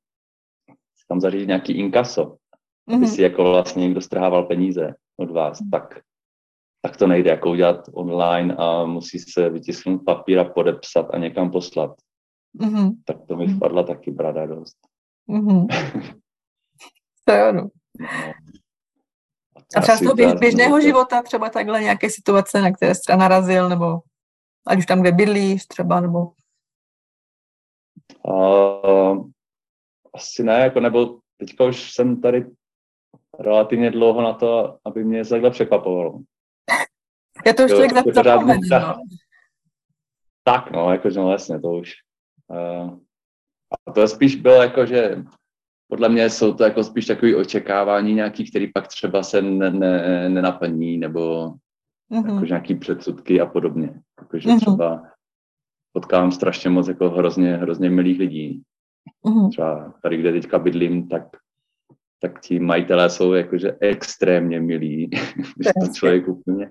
tam 1.10 1.20
zařídit 1.20 1.46
nějaký 1.46 1.72
inkaso, 1.72 2.24
mm-hmm. 2.24 2.94
aby 2.94 3.04
mhm. 3.06 3.14
si 3.14 3.22
jako 3.22 3.44
vlastně 3.44 3.82
někdo 3.82 4.00
strhával 4.00 4.42
peníze 4.42 4.94
od 5.16 5.30
vás, 5.30 5.60
mm-hmm. 5.60 5.70
tak, 5.70 6.00
tak 6.82 6.96
to 6.96 7.06
nejde 7.06 7.30
jako 7.30 7.50
udělat 7.50 7.80
online 7.92 8.54
a 8.58 8.84
musí 8.84 9.18
se 9.18 9.50
vytisknout 9.50 10.04
papír 10.04 10.38
a 10.38 10.44
podepsat 10.44 11.06
a 11.14 11.18
někam 11.18 11.50
poslat. 11.50 11.90
Mm-hmm. 12.60 12.94
Tak 13.04 13.16
to 13.28 13.36
mi 13.36 13.54
spadla 13.56 13.82
taky 13.82 14.10
brada 14.10 14.46
dost. 14.46 14.76
Mm-hmm. 15.28 15.66
to 17.24 17.32
je 17.32 17.48
ono. 17.48 17.62
No. 17.62 17.68
A 19.76 19.80
třeba 19.80 19.96
z 19.96 20.00
toho 20.00 20.14
běž, 20.14 20.32
běžného 20.32 20.80
života, 20.80 21.22
třeba 21.22 21.50
takhle 21.50 21.80
nějaké 21.80 22.10
situace, 22.10 22.60
na 22.60 22.72
které 22.72 22.94
jsi 22.94 23.16
narazil, 23.18 23.68
nebo 23.68 24.00
ať 24.66 24.78
už 24.78 24.86
tam, 24.86 25.00
kde 25.00 25.12
bydlíš 25.12 25.66
třeba, 25.66 26.00
nebo... 26.00 26.32
Uh, 28.24 29.30
asi 30.14 30.44
ne, 30.44 30.60
jako 30.60 30.80
nebo 30.80 31.18
teďka 31.36 31.64
už 31.64 31.92
jsem 31.92 32.20
tady 32.20 32.46
relativně 33.38 33.90
dlouho 33.90 34.22
na 34.22 34.32
to, 34.32 34.78
aby 34.84 35.04
mě 35.04 35.24
takhle 35.24 35.50
překvapovalo. 35.50 36.20
Já 37.46 37.52
to 37.52 37.64
už 37.64 37.70
člověk 37.70 37.94
zapomene, 37.94 38.58
no. 38.70 38.94
Tak, 40.44 40.70
no, 40.70 40.92
jakože 40.92 41.20
no 41.20 41.32
jasně, 41.32 41.60
to 41.60 41.68
už. 41.68 41.92
Uh, 42.48 42.98
a 43.88 43.92
to 43.92 44.08
spíš 44.08 44.36
bylo 44.36 44.62
jako, 44.62 44.86
že 44.86 45.24
podle 45.88 46.08
mě 46.08 46.30
jsou 46.30 46.54
to 46.54 46.64
jako 46.64 46.84
spíš 46.84 47.06
takové 47.06 47.36
očekávání 47.36 48.14
nějaký, 48.14 48.50
který 48.50 48.72
pak 48.72 48.88
třeba 48.88 49.22
se 49.22 49.42
ne, 49.42 49.70
ne, 49.70 50.28
nenaplní, 50.28 50.98
nebo 50.98 51.54
mm-hmm. 52.12 52.34
jakože 52.34 52.46
nějaký 52.46 52.74
předsudky 52.74 53.40
a 53.40 53.46
podobně. 53.46 54.00
Jakože 54.20 54.48
mm-hmm. 54.48 54.60
třeba 54.60 55.02
potkávám 55.92 56.32
strašně 56.32 56.70
moc 56.70 56.88
jako 56.88 57.10
hrozně, 57.10 57.56
hrozně 57.56 57.90
milých 57.90 58.18
lidí, 58.18 58.62
Mm-hmm. 59.26 59.50
Třeba 59.50 59.94
tady, 60.02 60.16
kde 60.16 60.32
teďka 60.32 60.58
bydlím, 60.58 61.08
tak, 61.08 61.22
tak 62.22 62.40
ti 62.40 62.60
majitelé 62.60 63.10
jsou 63.10 63.32
jakože 63.32 63.76
extrémně 63.80 64.60
milí, 64.60 65.06
když 65.56 65.72
to 65.80 65.92
člověk 65.94 66.28
úplně 66.28 66.70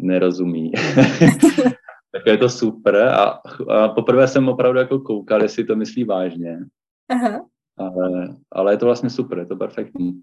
nerozumí. 0.00 0.72
tak 2.12 2.26
je 2.26 2.36
to 2.36 2.48
super 2.48 2.96
a, 2.96 3.40
a 3.70 3.88
poprvé 3.88 4.28
jsem 4.28 4.48
opravdu 4.48 4.78
jako 4.78 5.00
koukal, 5.00 5.42
jestli 5.42 5.64
to 5.64 5.76
myslí 5.76 6.04
vážně. 6.04 6.58
Aha. 7.08 7.46
Ale, 7.78 8.36
ale 8.52 8.72
je 8.72 8.76
to 8.76 8.86
vlastně 8.86 9.10
super, 9.10 9.38
je 9.38 9.46
to 9.46 9.56
perfektní. 9.56 10.20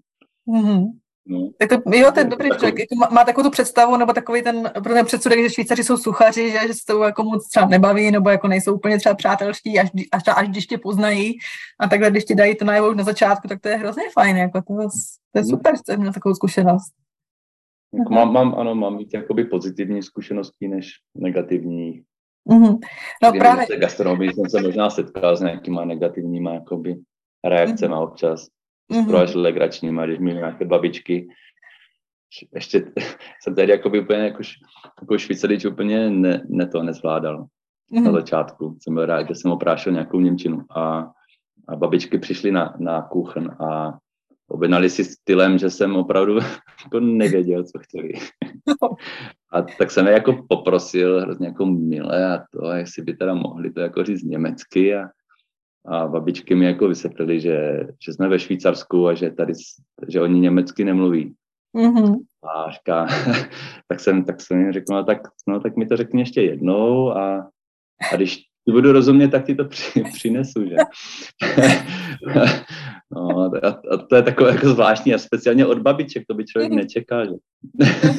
Mm-hmm. 0.48 0.86
No. 1.26 1.50
Tak 1.58 1.68
to, 1.68 1.96
jo, 1.96 2.12
ten 2.12 2.28
dobrý 2.28 2.48
člověk 2.48 2.78
jako 2.78 2.94
má, 2.94 3.08
má 3.12 3.24
takovou 3.24 3.44
tu 3.44 3.50
představu, 3.50 3.96
nebo 3.96 4.12
takový 4.12 4.42
ten, 4.42 4.70
pro 4.82 4.94
ten 4.94 5.06
předsudek, 5.06 5.38
že 5.42 5.50
Švýcaři 5.50 5.84
jsou 5.84 5.96
suchaři, 5.96 6.50
že, 6.50 6.58
že 6.66 6.74
se 6.74 6.80
to 6.86 7.02
jako 7.02 7.22
moc 7.22 7.48
třeba 7.48 7.66
nebaví, 7.66 8.10
nebo 8.10 8.30
jako 8.30 8.48
nejsou 8.48 8.74
úplně 8.74 8.98
třeba 8.98 9.14
přátelští, 9.14 9.78
až, 9.78 9.90
až, 10.12 10.22
až 10.36 10.48
když 10.48 10.66
tě 10.66 10.78
poznají 10.78 11.38
a 11.80 11.88
takhle, 11.88 12.10
když 12.10 12.24
ti 12.24 12.34
dají 12.34 12.56
to 12.56 12.64
najevo 12.64 12.94
na 12.94 13.04
začátku, 13.04 13.48
tak 13.48 13.60
to 13.60 13.68
je 13.68 13.76
hrozně 13.76 14.02
fajn, 14.12 14.36
jako 14.36 14.62
to, 14.62 14.74
to 15.32 15.38
je 15.38 15.42
mhm. 15.42 15.44
super, 15.44 15.74
že 15.76 15.80
jsi 15.84 15.96
měl 15.96 16.12
takovou 16.12 16.34
zkušenost. 16.34 16.92
Jako 17.98 18.14
mám, 18.14 18.32
mám, 18.32 18.54
ano, 18.54 18.74
mám 18.74 18.98
víc 18.98 19.10
jakoby 19.14 19.44
pozitivní 19.44 20.02
zkušenosti 20.02 20.68
než 20.68 20.90
negativní. 21.14 22.02
Mm-hmm. 22.50 22.78
No 23.22 23.30
Kdy 23.30 23.38
právě. 23.38 23.66
V 23.66 23.80
gastronomii 23.80 24.32
jsem 24.32 24.50
se 24.50 24.62
možná 24.62 24.90
setkal 24.90 25.36
s 25.36 25.40
nějakýma 25.40 25.84
negativníma 25.84 26.54
jakoby 26.54 26.96
reakcemi 27.44 27.94
mm-hmm. 27.94 28.02
občas 28.02 28.46
mm-hmm. 28.92 29.08
trošku 29.08 29.38
legračníma, 29.38 30.06
když 30.06 30.18
měli 30.18 30.38
nějaké 30.38 30.64
babičky. 30.64 31.28
Ještě 32.54 32.92
jsem 33.42 33.54
tady 33.54 33.70
jako 33.70 33.90
by 33.90 34.00
úplně 34.00 34.20
jako, 34.20 34.42
jako 35.02 35.18
švýcarič 35.18 35.64
úplně 35.64 36.10
ne, 36.10 36.42
ne 36.48 36.66
to 36.66 36.82
nezvládal 36.82 37.46
mm-hmm. 37.92 38.02
na 38.02 38.12
začátku. 38.12 38.78
Jsem 38.80 38.94
byl 38.94 39.06
rád, 39.06 39.28
že 39.28 39.34
jsem 39.34 39.50
oprášil 39.50 39.92
nějakou 39.92 40.20
Němčinu 40.20 40.64
a, 40.70 41.12
a 41.68 41.76
babičky 41.76 42.18
přišly 42.18 42.52
na, 42.52 42.76
na 42.78 43.02
kuchen 43.02 43.50
a 43.50 43.98
objednali 44.48 44.90
si 44.90 45.04
stylem, 45.04 45.58
že 45.58 45.70
jsem 45.70 45.96
opravdu 45.96 46.34
jako 46.84 47.00
nevěděl, 47.00 47.64
co 47.64 47.78
chtěli. 47.78 48.12
A 49.52 49.62
tak 49.62 49.90
jsem 49.90 50.06
je 50.06 50.12
jako 50.12 50.44
poprosil 50.48 51.20
hrozně 51.20 51.46
jako 51.46 51.66
milé 51.66 52.36
a 52.36 52.44
to, 52.52 52.72
jestli 52.72 53.02
by 53.02 53.14
teda 53.14 53.34
mohli 53.34 53.72
to 53.72 53.80
jako 53.80 54.04
říct 54.04 54.22
německy 54.22 54.94
a, 54.94 55.08
a 55.86 56.08
babičky 56.08 56.54
mi 56.54 56.64
jako 56.64 56.88
vysvětlili, 56.88 57.40
že, 57.40 57.86
že 58.04 58.12
jsme 58.12 58.28
ve 58.28 58.38
Švýcarsku 58.38 59.08
a 59.08 59.14
že 59.14 59.30
tady, 59.30 59.52
že 60.08 60.20
oni 60.20 60.40
německy 60.40 60.84
nemluví. 60.84 61.34
Mm-hmm. 61.76 62.14
A 62.44 62.70
říká, 62.70 63.06
tak 63.88 64.00
jsem, 64.00 64.24
tak 64.24 64.40
jsem 64.40 64.60
jim 64.60 64.72
řekl, 64.72 64.94
no 64.94 65.04
tak, 65.04 65.18
no 65.48 65.60
tak 65.60 65.76
mi 65.76 65.86
to 65.86 65.96
řekni 65.96 66.20
ještě 66.20 66.42
jednou 66.42 67.10
a, 67.10 67.50
a 68.12 68.16
když 68.16 68.36
ti 68.36 68.72
budu 68.72 68.92
rozumět, 68.92 69.28
tak 69.28 69.46
ti 69.46 69.54
to 69.54 69.64
při, 69.64 70.02
přinesu, 70.14 70.68
že? 70.68 70.76
no, 73.14 73.50
a, 73.62 73.68
a 73.68 73.96
to 73.96 74.16
je 74.16 74.22
takové 74.22 74.50
jako 74.50 74.68
zvláštní 74.68 75.14
a 75.14 75.18
speciálně 75.18 75.66
od 75.66 75.78
babiček, 75.78 76.24
to 76.28 76.34
by 76.34 76.44
člověk 76.44 76.72
nečekal, 76.72 77.26
že? 77.26 77.32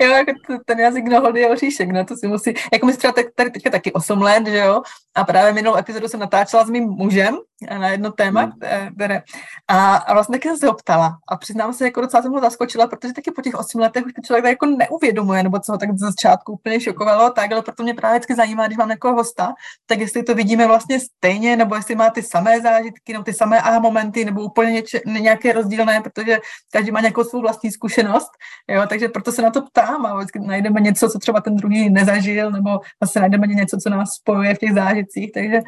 jo, 0.00 0.10
jako 0.10 0.32
ten 0.64 0.78
jazyk 0.78 1.04
nohody 1.04 1.40
je 1.40 1.50
oříšek, 1.50 1.90
no, 1.90 2.04
to 2.04 2.16
si 2.16 2.28
musí, 2.28 2.54
jako 2.72 2.86
my 2.86 2.96
třeba 2.96 3.14
tady 3.34 3.50
teďka 3.50 3.70
taky 3.70 3.92
8 3.92 4.22
let, 4.22 4.46
že 4.46 4.58
jo, 4.58 4.82
a 5.16 5.24
právě 5.24 5.52
minulou 5.52 5.76
epizodu 5.76 6.08
jsem 6.08 6.20
natáčela 6.20 6.64
s 6.64 6.70
mým 6.70 6.84
mužem 6.84 7.38
na 7.78 7.88
jedno 7.88 8.12
téma, 8.12 8.40
hmm. 8.40 8.52
které, 8.94 9.22
a, 9.68 9.96
a 9.96 10.14
vlastně 10.14 10.34
taky 10.34 10.48
jsem 10.48 10.56
se 10.56 10.66
ho 10.66 10.74
ptala 10.74 11.18
a 11.28 11.36
přiznám 11.36 11.72
se, 11.72 11.84
jako 11.84 12.00
docela 12.00 12.22
jsem 12.22 12.32
ho 12.32 12.40
zaskočila, 12.40 12.86
protože 12.86 13.12
taky 13.12 13.30
po 13.30 13.42
těch 13.42 13.54
8 13.54 13.80
letech 13.80 14.06
už 14.06 14.12
člověk 14.26 14.44
tak 14.44 14.50
jako 14.50 14.66
neuvědomuje, 14.66 15.42
nebo 15.42 15.58
co 15.58 15.72
ho 15.72 15.78
tak 15.78 15.98
ze 15.98 16.06
začátku 16.06 16.52
úplně 16.52 16.80
šokovalo, 16.80 17.30
tak, 17.30 17.52
ale 17.52 17.62
proto 17.62 17.82
mě 17.82 17.94
právě 17.94 18.18
vždycky 18.18 18.34
zajímá, 18.34 18.66
když 18.66 18.78
mám 18.78 18.88
někoho 18.88 19.14
hosta, 19.14 19.54
tak 19.86 20.00
jestli 20.00 20.22
to 20.22 20.34
vidíme 20.34 20.66
vlastně 20.66 21.00
stejně, 21.00 21.56
nebo 21.56 21.74
jestli 21.74 21.94
má 21.94 22.10
ty 22.10 22.22
samé 22.22 22.55
zážitky, 22.60 23.12
nebo 23.12 23.24
ty 23.24 23.32
samé 23.32 23.60
a 23.60 23.78
momenty, 23.78 24.24
nebo 24.24 24.42
úplně 24.42 24.72
něče, 24.72 25.00
nějaké 25.06 25.52
rozdílné, 25.52 26.00
protože 26.00 26.38
každý 26.72 26.90
má 26.90 27.00
nějakou 27.00 27.24
svou 27.24 27.40
vlastní 27.40 27.70
zkušenost, 27.70 28.30
jo, 28.68 28.82
takže 28.88 29.08
proto 29.08 29.32
se 29.32 29.42
na 29.42 29.50
to 29.50 29.62
ptám 29.62 30.06
a 30.06 30.16
vždycky 30.16 30.38
najdeme 30.38 30.80
něco, 30.80 31.08
co 31.08 31.18
třeba 31.18 31.40
ten 31.40 31.56
druhý 31.56 31.90
nezažil, 31.90 32.50
nebo 32.50 32.70
zase 33.02 33.20
najdeme 33.20 33.46
něco, 33.46 33.76
co 33.76 33.90
nás 33.90 34.08
spojuje 34.10 34.54
v 34.54 34.58
těch 34.58 34.74
zážitcích, 34.74 35.32
takže, 35.32 35.60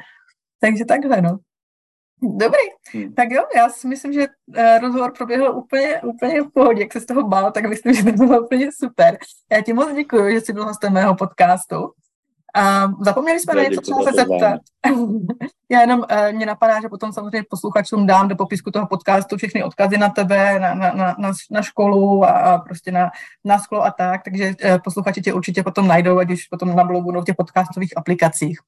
takže 0.61 0.85
takhle, 0.85 1.23
no. 1.23 1.39
Dobrý, 2.23 2.59
hmm. 2.93 3.15
tak 3.15 3.31
jo, 3.31 3.43
já 3.57 3.69
si 3.69 3.89
myslím, 3.89 4.13
že 4.13 4.27
uh, 4.29 4.79
rozhovor 4.81 5.13
proběhl 5.19 5.57
úplně, 5.57 6.01
úplně 6.03 6.43
v 6.43 6.51
pohodě, 6.55 6.83
jak 6.83 6.93
se 6.93 7.01
z 7.01 7.07
toho 7.07 7.29
bál, 7.29 7.53
tak 7.53 7.65
myslím, 7.65 7.95
že 7.95 8.03
to 8.03 8.13
bylo 8.13 8.43
úplně 8.43 8.69
super. 8.73 9.19
Já 9.53 9.61
ti 9.61 9.73
moc 9.73 9.95
děkuji, 9.95 10.35
že 10.35 10.41
jsi 10.41 10.53
byl 10.53 10.65
hostem 10.65 10.93
mého 10.93 11.15
podcastu. 11.15 11.77
A 12.55 12.89
zapomněli 13.01 13.41
jsme 13.41 13.55
na 13.55 13.63
něco, 13.63 13.81
co 13.81 13.95
se 14.05 14.13
zeptat. 14.13 14.61
Já 15.71 15.81
jenom 15.81 16.01
uh, 16.01 16.33
mě 16.33 16.47
napadá, 16.47 16.81
že 16.81 16.89
potom 16.89 17.13
samozřejmě 17.13 17.45
posluchačům 17.51 18.07
dám 18.07 18.29
do 18.29 18.37
popisku 18.37 18.71
toho 18.71 18.87
podcastu 18.87 19.37
všechny 19.37 19.65
odkazy 19.65 19.99
na 19.99 20.09
tebe, 20.09 20.59
na, 20.61 20.75
na, 20.75 20.93
na, 20.93 21.17
na, 21.19 21.33
na 21.51 21.63
školu 21.63 22.25
a, 22.25 22.29
a 22.29 22.59
prostě 22.59 22.93
na, 22.93 23.11
na 23.45 23.59
sklo 23.59 23.85
a 23.85 23.91
tak, 23.91 24.25
takže 24.25 24.55
uh, 24.65 24.79
posluchači 24.85 25.21
tě 25.21 25.33
určitě 25.33 25.63
potom 25.63 25.89
najdou, 25.89 26.19
ať 26.19 26.31
už 26.31 26.45
potom 26.45 26.77
na 26.77 26.85
blogu 26.85 27.11
nebo 27.11 27.23
v 27.23 27.25
těch 27.25 27.37
podcastových 27.37 27.97
aplikacích. 27.97 28.59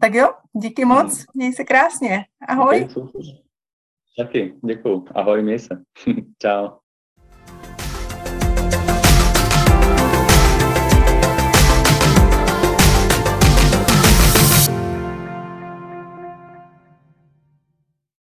Tak 0.00 0.14
jo, 0.14 0.28
díky 0.52 0.84
moc, 0.84 1.16
hmm. 1.16 1.24
měj 1.34 1.52
se 1.52 1.64
krásně. 1.64 2.24
Ahoj. 2.48 2.88
Taky, 4.18 4.54
děkuju. 4.64 5.04
Ahoj, 5.14 5.42
měj 5.42 5.58
se. 5.58 5.82
Čau. 6.42 6.68